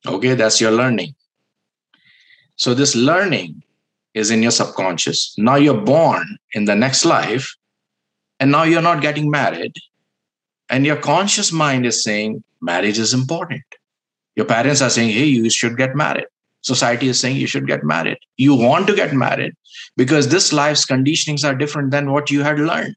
Okay, 0.07 0.35
that's 0.35 0.61
your 0.61 0.71
learning. 0.71 1.15
So, 2.55 2.73
this 2.73 2.95
learning 2.95 3.63
is 4.13 4.31
in 4.31 4.41
your 4.41 4.51
subconscious. 4.51 5.35
Now 5.37 5.55
you're 5.55 5.81
born 5.81 6.37
in 6.53 6.65
the 6.65 6.75
next 6.75 7.03
life, 7.03 7.53
and 8.39 8.51
now 8.51 8.63
you're 8.63 8.81
not 8.81 9.01
getting 9.01 9.29
married. 9.29 9.73
And 10.69 10.85
your 10.85 10.95
conscious 10.95 11.51
mind 11.51 11.85
is 11.85 12.03
saying 12.03 12.43
marriage 12.61 12.97
is 12.97 13.13
important. 13.13 13.63
Your 14.35 14.45
parents 14.45 14.81
are 14.81 14.89
saying, 14.89 15.09
hey, 15.09 15.25
you 15.25 15.49
should 15.49 15.77
get 15.77 15.95
married 15.95 16.25
society 16.65 17.07
is 17.07 17.19
saying 17.19 17.37
you 17.37 17.47
should 17.47 17.67
get 17.67 17.83
married. 17.83 18.17
You 18.37 18.55
want 18.55 18.87
to 18.87 18.95
get 18.95 19.13
married 19.13 19.53
because 19.95 20.27
this 20.27 20.51
life's 20.51 20.85
conditionings 20.85 21.47
are 21.47 21.55
different 21.55 21.91
than 21.91 22.11
what 22.11 22.31
you 22.31 22.41
had 22.41 22.59
learned. 22.59 22.95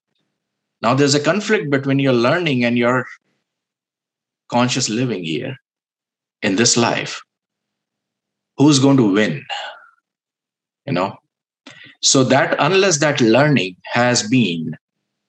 Now 0.82 0.94
there's 0.94 1.14
a 1.14 1.20
conflict 1.20 1.70
between 1.70 1.98
your 1.98 2.12
learning 2.12 2.64
and 2.64 2.78
your 2.78 3.06
conscious 4.48 4.88
living 4.88 5.24
here 5.24 5.56
in 6.42 6.56
this 6.56 6.76
life. 6.76 7.20
Who's 8.56 8.78
going 8.78 8.96
to 8.96 9.12
win? 9.12 9.44
You 10.86 10.92
know? 10.92 11.16
So 12.00 12.24
that 12.24 12.56
unless 12.58 12.98
that 12.98 13.20
learning 13.20 13.76
has 13.84 14.28
been 14.28 14.76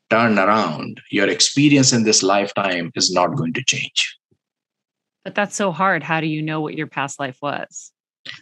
turned 0.10 0.38
around, 0.38 1.02
your 1.12 1.28
experience 1.28 1.94
in 1.94 2.04
this 2.04 2.24
lifetime 2.24 2.92
is 2.96 3.12
not 3.12 3.36
going 3.36 3.54
to 3.54 3.64
change. 3.64 4.18
But 5.24 5.36
that's 5.36 5.56
so 5.56 5.72
hard. 5.72 6.02
How 6.02 6.22
do 6.22 6.28
you 6.28 6.42
know 6.42 6.62
what 6.62 6.76
your 6.76 6.88
past 6.88 7.20
life 7.20 7.38
was? 7.42 7.92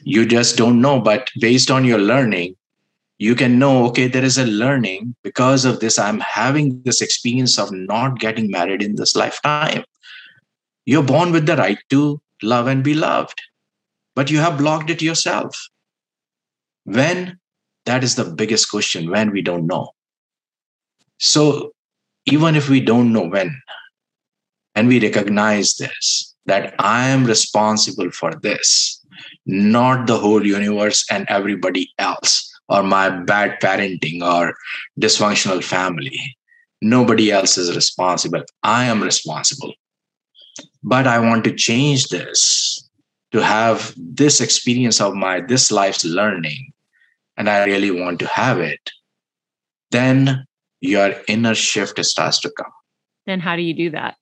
you 0.04 0.26
just 0.26 0.58
don't 0.58 0.82
know 0.82 1.00
but 1.00 1.30
based 1.40 1.72
on 1.72 1.86
your 1.86 2.00
learning 2.00 2.56
you 3.18 3.36
can 3.36 3.58
know 3.58 3.86
okay 3.88 4.08
there 4.08 4.24
is 4.24 4.38
a 4.38 4.46
learning 4.46 5.16
because 5.24 5.66
of 5.66 5.80
this. 5.80 5.98
I'm 5.98 6.20
having 6.20 6.82
this 6.84 7.02
experience 7.02 7.58
of 7.58 7.72
not 7.72 8.20
getting 8.20 8.52
married 8.52 8.84
in 8.84 8.96
this 8.96 9.16
lifetime. 9.16 9.84
You're 10.86 11.04
born 11.04 11.32
with 11.32 11.46
the 11.46 11.58
right 11.58 11.80
to 11.90 12.22
love 12.42 12.68
and 12.68 12.84
be 12.84 12.94
loved 12.94 13.42
but 14.18 14.32
you 14.32 14.40
have 14.40 14.58
blocked 14.58 14.90
it 14.90 15.00
yourself. 15.00 15.70
When? 16.86 17.40
That 17.86 18.04
is 18.04 18.16
the 18.16 18.26
biggest 18.26 18.70
question 18.72 19.12
when 19.12 19.32
we 19.32 19.44
don't 19.44 19.68
know. 19.68 19.92
So 21.20 21.72
even 22.26 22.56
if 22.56 22.68
we 22.68 22.82
don't 22.82 23.14
know 23.14 23.28
when 23.28 23.62
and 24.74 24.88
we 24.88 25.00
recognize 25.00 25.76
this 25.76 26.36
that 26.46 26.76
i 26.80 27.08
am 27.08 27.26
responsible 27.26 28.12
for 28.12 28.36
this 28.36 29.04
not 29.46 30.06
the 30.08 30.18
whole 30.18 30.46
universe 30.46 31.06
and 31.10 31.26
everybody 31.30 31.90
else 31.98 32.47
or 32.70 32.84
my 32.84 33.10
bad 33.10 33.60
parenting 33.62 34.22
or 34.22 34.54
dysfunctional 35.00 35.64
family. 35.64 36.38
Nobody 36.82 37.32
else 37.32 37.58
is 37.58 37.76
responsible. 37.76 38.44
I 38.64 38.86
am 38.86 39.02
responsible. 39.02 39.74
But 40.84 41.08
I 41.08 41.20
want 41.20 41.44
to 41.46 41.54
change 41.54 42.10
this 42.10 42.88
to 43.32 43.44
have 43.44 43.94
this 43.98 44.40
experience 44.42 45.02
of 45.02 45.14
my 45.14 45.42
this 45.42 45.72
life's 45.72 46.06
learning 46.06 46.72
and 47.36 47.50
I 47.50 47.66
really 47.66 47.92
want 47.92 48.20
to 48.20 48.28
have 48.28 48.60
it. 48.60 48.92
Then 49.92 50.46
your 50.80 51.14
inner 51.28 51.56
shift 51.56 52.04
starts 52.06 52.40
to 52.42 52.52
come. 52.52 52.72
Then 53.26 53.40
how 53.40 53.56
do 53.56 53.62
you 53.62 53.74
do 53.74 53.90
that? 53.92 54.16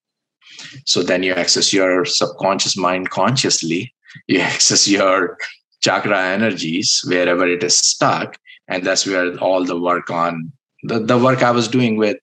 So 0.86 1.04
then 1.04 1.24
you 1.24 1.34
access 1.34 1.74
your 1.74 2.06
subconscious 2.06 2.78
mind 2.78 3.10
consciously 3.10 3.94
you 4.28 4.40
access 4.54 4.88
your 4.88 5.38
chakra 5.86 6.22
energies 6.38 6.90
wherever 7.12 7.48
it 7.56 7.64
is 7.70 7.78
stuck 7.92 8.38
and 8.68 8.84
that's 8.84 9.06
where 9.12 9.28
all 9.50 9.64
the 9.72 9.80
work 9.90 10.10
on 10.22 10.52
the, 10.84 11.00
the 11.12 11.18
work 11.28 11.44
i 11.50 11.52
was 11.60 11.68
doing 11.78 11.98
with 12.06 12.18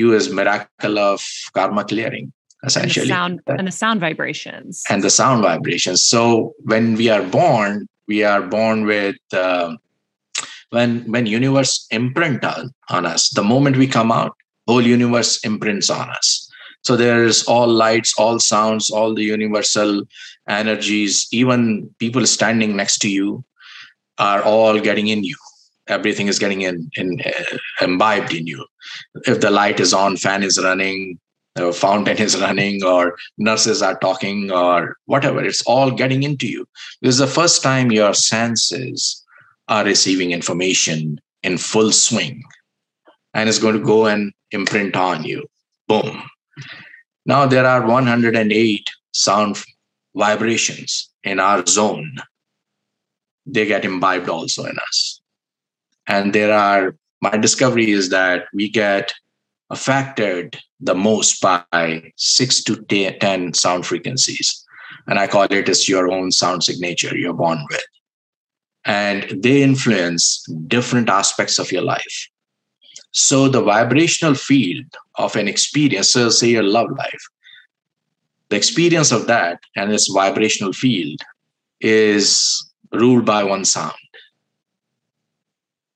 you 0.00 0.14
is 0.18 0.32
miracle 0.40 0.98
of 0.98 1.20
karma 1.58 1.84
clearing 1.92 2.32
essentially 2.64 3.10
and 3.10 3.10
the 3.10 3.14
sound 3.14 3.40
and 3.46 3.68
the 3.68 3.72
sound 3.72 4.00
vibrations. 4.00 4.82
And 4.88 5.02
the 5.02 5.10
sound 5.10 5.42
vibrations. 5.42 6.04
So 6.04 6.54
when 6.64 6.94
we 6.94 7.08
are 7.08 7.22
born 7.22 7.86
we 8.06 8.22
are 8.24 8.42
born 8.42 8.84
with 8.84 9.16
uh, 9.32 9.76
when 10.70 11.10
when 11.10 11.26
universe 11.26 11.86
imprint 11.90 12.44
on, 12.44 12.70
on 12.88 13.06
us 13.06 13.30
the 13.30 13.42
moment 13.42 13.76
we 13.76 13.86
come 13.86 14.10
out 14.10 14.34
whole 14.66 14.82
universe 14.82 15.44
imprints 15.44 15.90
on 15.90 16.08
us. 16.10 16.50
So 16.82 16.96
there's 16.96 17.44
all 17.44 17.68
lights 17.68 18.14
all 18.18 18.38
sounds 18.38 18.90
all 18.90 19.14
the 19.14 19.24
universal 19.24 20.02
energies, 20.48 21.26
even 21.32 21.94
people 21.98 22.26
standing 22.26 22.76
next 22.76 22.98
to 22.98 23.10
you 23.10 23.44
are 24.18 24.42
all 24.42 24.78
getting 24.80 25.08
in 25.08 25.24
you. 25.24 25.36
Everything 25.88 26.28
is 26.28 26.38
getting 26.38 26.62
in, 26.62 26.90
in 26.96 27.20
uh, 27.24 27.56
imbibed 27.82 28.32
in 28.32 28.46
you. 28.46 28.64
If 29.26 29.40
the 29.40 29.50
light 29.50 29.80
is 29.80 29.92
on, 29.92 30.16
fan 30.16 30.42
is 30.42 30.58
running, 30.62 31.18
fountain 31.74 32.16
is 32.18 32.40
running, 32.40 32.82
or 32.82 33.16
nurses 33.38 33.82
are 33.82 33.98
talking, 33.98 34.50
or 34.50 34.96
whatever, 35.06 35.44
it's 35.44 35.62
all 35.62 35.90
getting 35.90 36.22
into 36.22 36.46
you. 36.46 36.66
This 37.02 37.14
is 37.14 37.18
the 37.18 37.26
first 37.26 37.62
time 37.62 37.92
your 37.92 38.14
senses 38.14 39.22
are 39.68 39.84
receiving 39.84 40.32
information 40.32 41.20
in 41.42 41.58
full 41.58 41.92
swing 41.92 42.42
and 43.34 43.48
it's 43.48 43.58
going 43.58 43.74
to 43.74 43.84
go 43.84 44.06
and 44.06 44.32
imprint 44.52 44.96
on 44.96 45.24
you. 45.24 45.46
Boom. 45.88 46.22
Now 47.26 47.46
there 47.46 47.66
are 47.66 47.86
108 47.86 48.90
sound 49.12 49.62
vibrations 50.14 51.10
in 51.22 51.40
our 51.40 51.64
zone, 51.66 52.16
they 53.46 53.66
get 53.66 53.84
imbibed 53.84 54.28
also 54.28 54.64
in 54.64 54.76
us. 54.78 55.20
And 56.06 56.32
there 56.32 56.52
are, 56.52 56.96
my 57.20 57.36
discovery 57.36 57.90
is 57.90 58.10
that 58.10 58.46
we 58.52 58.68
get 58.68 59.12
affected 59.70 60.58
the 60.80 60.94
most 60.94 61.40
by 61.40 62.12
six 62.16 62.62
to 62.64 62.76
10 62.76 63.54
sound 63.54 63.86
frequencies. 63.86 64.64
And 65.06 65.18
I 65.18 65.26
call 65.26 65.44
it 65.44 65.68
as 65.68 65.88
your 65.88 66.10
own 66.10 66.30
sound 66.30 66.64
signature 66.64 67.16
you're 67.16 67.32
born 67.34 67.64
with. 67.70 67.84
And 68.84 69.42
they 69.42 69.62
influence 69.62 70.44
different 70.66 71.08
aspects 71.08 71.58
of 71.58 71.72
your 71.72 71.82
life. 71.82 72.28
So 73.12 73.48
the 73.48 73.62
vibrational 73.62 74.34
field 74.34 74.86
of 75.16 75.36
an 75.36 75.48
experience, 75.48 76.10
so 76.10 76.28
say 76.28 76.48
your 76.48 76.62
love 76.62 76.90
life, 76.98 77.24
the 78.48 78.56
experience 78.56 79.12
of 79.12 79.26
that 79.26 79.60
and 79.76 79.92
its 79.92 80.08
vibrational 80.08 80.72
field 80.72 81.20
is 81.80 82.64
ruled 82.92 83.24
by 83.24 83.42
one 83.42 83.64
sound. 83.64 83.94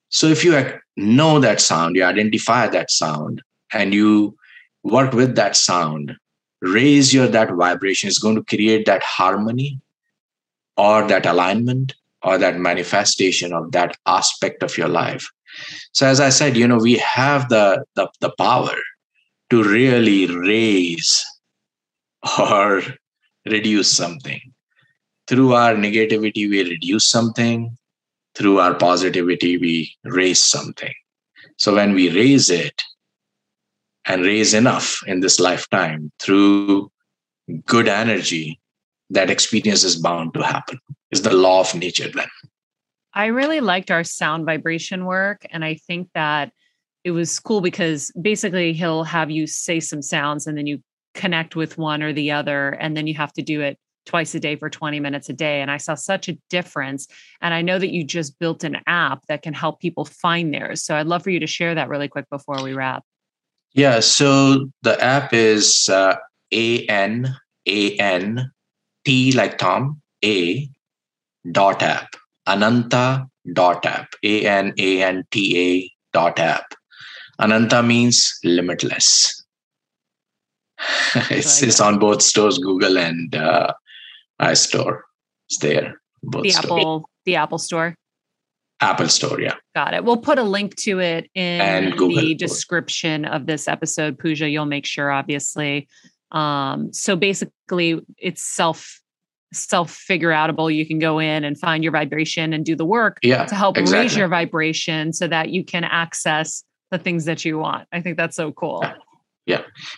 So 0.08 0.26
if 0.26 0.44
you 0.44 0.80
know 0.96 1.38
that 1.38 1.60
sound, 1.60 1.96
you 1.96 2.04
identify 2.04 2.66
that 2.68 2.90
sound, 2.90 3.42
and 3.72 3.92
you 3.92 4.36
work 4.82 5.12
with 5.12 5.36
that 5.36 5.56
sound, 5.56 6.16
raise 6.60 7.12
your 7.12 7.28
that 7.28 7.52
vibration 7.52 8.08
is 8.08 8.18
going 8.18 8.36
to 8.36 8.42
create 8.44 8.86
that 8.86 9.02
harmony 9.02 9.80
or 10.76 11.06
that 11.06 11.26
alignment 11.26 11.94
or 12.22 12.38
that 12.38 12.58
manifestation 12.58 13.52
of 13.52 13.70
that 13.72 13.96
aspect 14.06 14.62
of 14.62 14.76
your 14.76 14.88
life. 14.88 15.28
So 15.92 16.06
as 16.06 16.20
I 16.20 16.30
said, 16.30 16.56
you 16.56 16.66
know, 16.66 16.78
we 16.78 16.96
have 16.98 17.48
the 17.48 17.84
the, 17.94 18.08
the 18.20 18.30
power 18.38 18.76
to 19.50 19.62
really 19.62 20.26
raise 20.26 21.24
or 22.38 22.82
reduce 23.46 23.90
something. 23.90 24.40
Through 25.26 25.54
our 25.54 25.74
negativity, 25.74 26.48
we 26.48 26.62
reduce 26.62 27.08
something. 27.08 27.76
Through 28.34 28.60
our 28.60 28.74
positivity, 28.74 29.58
we 29.58 29.94
raise 30.04 30.42
something. 30.42 30.94
So 31.56 31.74
when 31.74 31.92
we 31.92 32.10
raise 32.10 32.50
it 32.50 32.82
and 34.06 34.22
raise 34.22 34.54
enough 34.54 35.00
in 35.06 35.20
this 35.20 35.40
lifetime 35.40 36.12
through 36.18 36.90
good 37.66 37.88
energy, 37.88 38.60
that 39.10 39.30
experience 39.30 39.84
is 39.84 39.96
bound 39.96 40.34
to 40.34 40.42
happen. 40.42 40.78
It's 41.10 41.22
the 41.22 41.32
law 41.32 41.60
of 41.60 41.74
nature 41.74 42.10
then. 42.12 42.28
I 43.14 43.26
really 43.26 43.60
liked 43.60 43.90
our 43.90 44.04
sound 44.04 44.44
vibration 44.46 45.04
work. 45.04 45.44
And 45.50 45.64
I 45.64 45.74
think 45.74 46.08
that 46.14 46.52
it 47.04 47.10
was 47.10 47.40
cool 47.40 47.60
because 47.60 48.12
basically 48.20 48.72
he'll 48.72 49.04
have 49.04 49.30
you 49.30 49.46
say 49.46 49.80
some 49.80 50.02
sounds 50.02 50.46
and 50.46 50.56
then 50.56 50.66
you 50.66 50.82
connect 51.18 51.56
with 51.56 51.76
one 51.76 52.02
or 52.02 52.12
the 52.12 52.30
other 52.30 52.70
and 52.70 52.96
then 52.96 53.06
you 53.06 53.14
have 53.14 53.32
to 53.34 53.42
do 53.42 53.60
it 53.60 53.78
twice 54.06 54.34
a 54.34 54.40
day 54.40 54.56
for 54.56 54.70
20 54.70 55.00
minutes 55.00 55.28
a 55.28 55.32
day. 55.34 55.60
And 55.60 55.70
I 55.70 55.76
saw 55.76 55.94
such 55.94 56.28
a 56.28 56.38
difference. 56.48 57.06
And 57.42 57.52
I 57.52 57.60
know 57.60 57.78
that 57.78 57.92
you 57.92 58.04
just 58.04 58.38
built 58.38 58.64
an 58.64 58.78
app 58.86 59.26
that 59.26 59.42
can 59.42 59.52
help 59.52 59.80
people 59.80 60.06
find 60.06 60.52
theirs. 60.52 60.82
So 60.82 60.96
I'd 60.96 61.06
love 61.06 61.22
for 61.22 61.30
you 61.30 61.40
to 61.40 61.46
share 61.46 61.74
that 61.74 61.90
really 61.90 62.08
quick 62.08 62.24
before 62.30 62.62
we 62.62 62.72
wrap. 62.72 63.04
Yeah, 63.74 64.00
so 64.00 64.70
the 64.82 64.98
app 65.02 65.34
is 65.34 65.90
uh, 65.90 66.16
A 66.52 66.86
N 66.86 67.36
A 67.66 67.96
N 67.96 68.50
T 69.04 69.32
like 69.32 69.58
Tom, 69.58 70.00
A 70.24 70.68
dot 71.52 71.82
app, 71.82 72.16
Ananta 72.46 73.28
dot 73.52 73.84
app, 73.84 74.08
A 74.24 74.46
N 74.46 74.72
A 74.78 75.02
N 75.02 75.24
T 75.30 75.40
A 75.58 76.16
dot 76.16 76.38
app. 76.38 76.72
Ananta 77.38 77.82
means 77.82 78.38
limitless. 78.42 79.37
it's, 81.30 81.62
it's 81.62 81.80
on 81.80 81.98
both 81.98 82.22
stores, 82.22 82.58
Google 82.58 82.98
and 82.98 83.34
uh, 83.34 83.72
iStore. 84.40 85.00
It's 85.48 85.58
there. 85.58 86.00
Both 86.22 86.44
the 86.44 86.50
stores. 86.50 86.64
Apple, 86.64 87.10
the 87.24 87.36
Apple 87.36 87.58
Store. 87.58 87.94
Apple 88.80 89.08
Store, 89.08 89.40
yeah. 89.40 89.54
Got 89.74 89.94
it. 89.94 90.04
We'll 90.04 90.18
put 90.18 90.38
a 90.38 90.44
link 90.44 90.76
to 90.76 91.00
it 91.00 91.28
in 91.34 91.96
the 91.96 92.34
description 92.34 93.24
of 93.24 93.46
this 93.46 93.66
episode. 93.66 94.18
Pooja, 94.18 94.48
you'll 94.48 94.66
make 94.66 94.86
sure, 94.86 95.10
obviously. 95.10 95.88
Um, 96.30 96.92
so 96.92 97.16
basically, 97.16 98.00
it's 98.18 98.42
self 98.42 99.00
self 99.52 99.90
figure 99.90 100.30
outable. 100.30 100.72
You 100.72 100.86
can 100.86 100.98
go 100.98 101.18
in 101.18 101.42
and 101.42 101.58
find 101.58 101.82
your 101.82 101.92
vibration 101.92 102.52
and 102.52 102.64
do 102.64 102.76
the 102.76 102.84
work 102.84 103.18
Yeah, 103.22 103.46
to 103.46 103.54
help 103.54 103.76
raise 103.76 104.16
your 104.16 104.28
vibration 104.28 105.12
so 105.12 105.26
that 105.26 105.48
you 105.48 105.64
can 105.64 105.84
access 105.84 106.62
the 106.90 106.98
things 106.98 107.24
that 107.24 107.44
you 107.44 107.58
want. 107.58 107.88
I 107.92 108.00
think 108.00 108.16
that's 108.16 108.36
so 108.36 108.52
cool. 108.52 108.84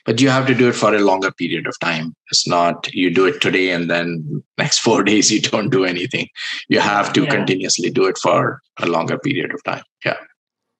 But 0.06 0.20
you 0.20 0.28
have 0.30 0.46
to 0.46 0.54
do 0.54 0.68
it 0.68 0.74
for 0.74 0.94
a 0.94 1.00
longer 1.00 1.30
period 1.32 1.66
of 1.66 1.78
time. 1.80 2.14
It's 2.30 2.46
not 2.46 2.92
you 2.92 3.12
do 3.12 3.26
it 3.26 3.40
today 3.40 3.70
and 3.70 3.90
then 3.90 4.42
next 4.58 4.78
four 4.80 5.02
days 5.10 5.30
you 5.30 5.40
don't 5.40 5.70
do 5.70 5.84
anything. 5.84 6.28
You 6.68 6.80
have 6.80 7.12
to 7.14 7.22
Yeah. 7.24 7.30
continuously 7.30 7.90
do 7.90 8.04
it 8.06 8.18
for 8.18 8.60
a 8.78 8.86
longer 8.86 9.18
period 9.18 9.52
of 9.52 9.62
time. 9.64 9.82
Yeah. 10.04 10.16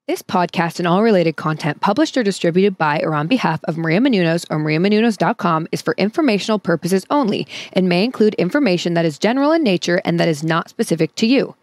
This 0.09 0.23
podcast 0.23 0.81
and 0.81 0.89
all 0.89 1.05
related 1.05 1.37
content 1.37 1.81
published 1.81 2.17
or 2.17 2.25
distributed 2.25 2.77
by 2.77 2.99
or 3.01 3.15
on 3.15 3.29
behalf 3.29 3.61
of 3.65 3.77
Maria 3.79 4.01
Menounos 4.01 4.45
or 4.51 4.59
mariamenounos.com 4.59 5.69
is 5.71 5.83
for 5.83 5.95
informational 5.99 6.59
purposes 6.59 7.07
only 7.11 7.47
and 7.75 7.89
may 7.89 8.03
include 8.05 8.35
information 8.35 8.95
that 8.95 9.05
is 9.05 9.21
general 9.21 9.53
in 9.53 9.63
nature 9.63 10.03
and 10.05 10.19
that 10.19 10.27
is 10.27 10.43
not 10.43 10.69
specific 10.69 11.15
to 11.15 11.27
you. 11.27 11.55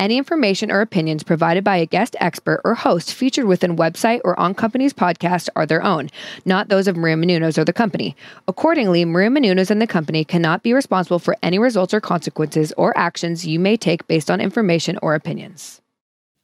Any 0.00 0.16
information 0.16 0.70
or 0.70 0.80
opinions 0.80 1.22
provided 1.22 1.62
by 1.62 1.76
a 1.76 1.84
guest 1.84 2.16
expert 2.20 2.62
or 2.64 2.74
host 2.74 3.12
featured 3.12 3.44
within 3.44 3.76
website 3.76 4.22
or 4.24 4.38
on 4.40 4.54
company's 4.54 4.94
podcast 4.94 5.50
are 5.54 5.66
their 5.66 5.82
own, 5.82 6.08
not 6.46 6.70
those 6.70 6.88
of 6.88 6.96
Maria 6.96 7.16
Menounos 7.16 7.58
or 7.58 7.66
the 7.66 7.74
company. 7.74 8.16
Accordingly, 8.48 9.04
Maria 9.04 9.28
Menounos 9.28 9.70
and 9.70 9.82
the 9.82 9.86
company 9.86 10.24
cannot 10.24 10.62
be 10.62 10.72
responsible 10.72 11.18
for 11.18 11.36
any 11.42 11.58
results 11.58 11.92
or 11.92 12.00
consequences 12.00 12.72
or 12.78 12.96
actions 12.96 13.46
you 13.46 13.60
may 13.60 13.76
take 13.76 14.06
based 14.06 14.30
on 14.30 14.40
information 14.40 14.98
or 15.02 15.14
opinions. 15.14 15.82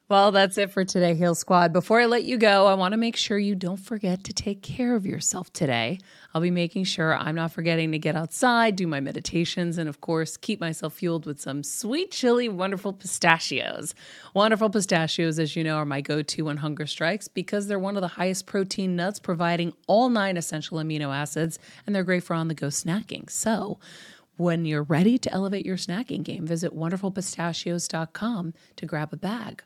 Well, 0.09 0.31
that's 0.31 0.57
it 0.57 0.71
for 0.71 0.85
today, 0.85 1.15
Heal 1.15 1.35
Squad. 1.35 1.73
Before 1.73 1.99
I 1.99 2.05
let 2.05 2.23
you 2.25 2.37
go, 2.37 2.67
I 2.67 2.75
want 2.75 2.93
to 2.93 2.99
make 2.99 3.17
sure 3.17 3.39
you 3.39 3.57
don't 3.57 3.79
forget 3.79 4.23
to 4.25 4.33
take 4.33 4.63
care 4.63 4.95
of 4.95 5.05
yourself 5.05 5.53
today. 5.53 5.99
I'll 6.37 6.43
be 6.43 6.51
making 6.51 6.85
sure 6.85 7.17
I'm 7.17 7.35
not 7.35 7.51
forgetting 7.51 7.93
to 7.93 7.99
get 7.99 8.15
outside, 8.15 8.77
do 8.77 8.87
my 8.87 9.01
meditations, 9.01 9.79
and 9.79 9.89
of 9.89 10.03
course, 10.03 10.37
keep 10.37 10.61
myself 10.61 10.93
fueled 10.93 11.25
with 11.25 11.41
some 11.41 11.63
sweet, 11.63 12.11
chili, 12.11 12.47
wonderful 12.47 12.93
pistachios. 12.93 13.95
Wonderful 14.35 14.69
pistachios, 14.69 15.39
as 15.39 15.57
you 15.57 15.65
know, 15.65 15.77
are 15.77 15.87
my 15.87 16.03
go 16.03 16.21
to 16.21 16.45
when 16.45 16.59
hunger 16.59 16.87
strikes 16.87 17.27
because 17.27 17.69
they're 17.69 17.79
one 17.79 17.97
of 17.97 18.03
the 18.03 18.09
highest 18.09 18.45
protein 18.45 18.95
nuts, 18.97 19.19
providing 19.19 19.73
all 19.87 20.11
nine 20.11 20.37
essential 20.37 20.77
amino 20.77 21.09
acids, 21.09 21.59
and 21.87 21.97
they're 21.97 22.05
great 22.05 22.23
for 22.23 22.35
on 22.35 22.49
the 22.49 22.55
go 22.55 22.67
snacking. 22.67 23.31
So, 23.31 23.79
when 24.37 24.67
you're 24.67 24.83
ready 24.83 25.17
to 25.17 25.33
elevate 25.33 25.65
your 25.65 25.79
snacking 25.79 26.23
game, 26.23 26.47
visit 26.47 26.77
wonderfulpistachios.com 26.77 28.53
to 28.77 28.85
grab 28.85 29.11
a 29.15 29.17
bag. 29.17 29.63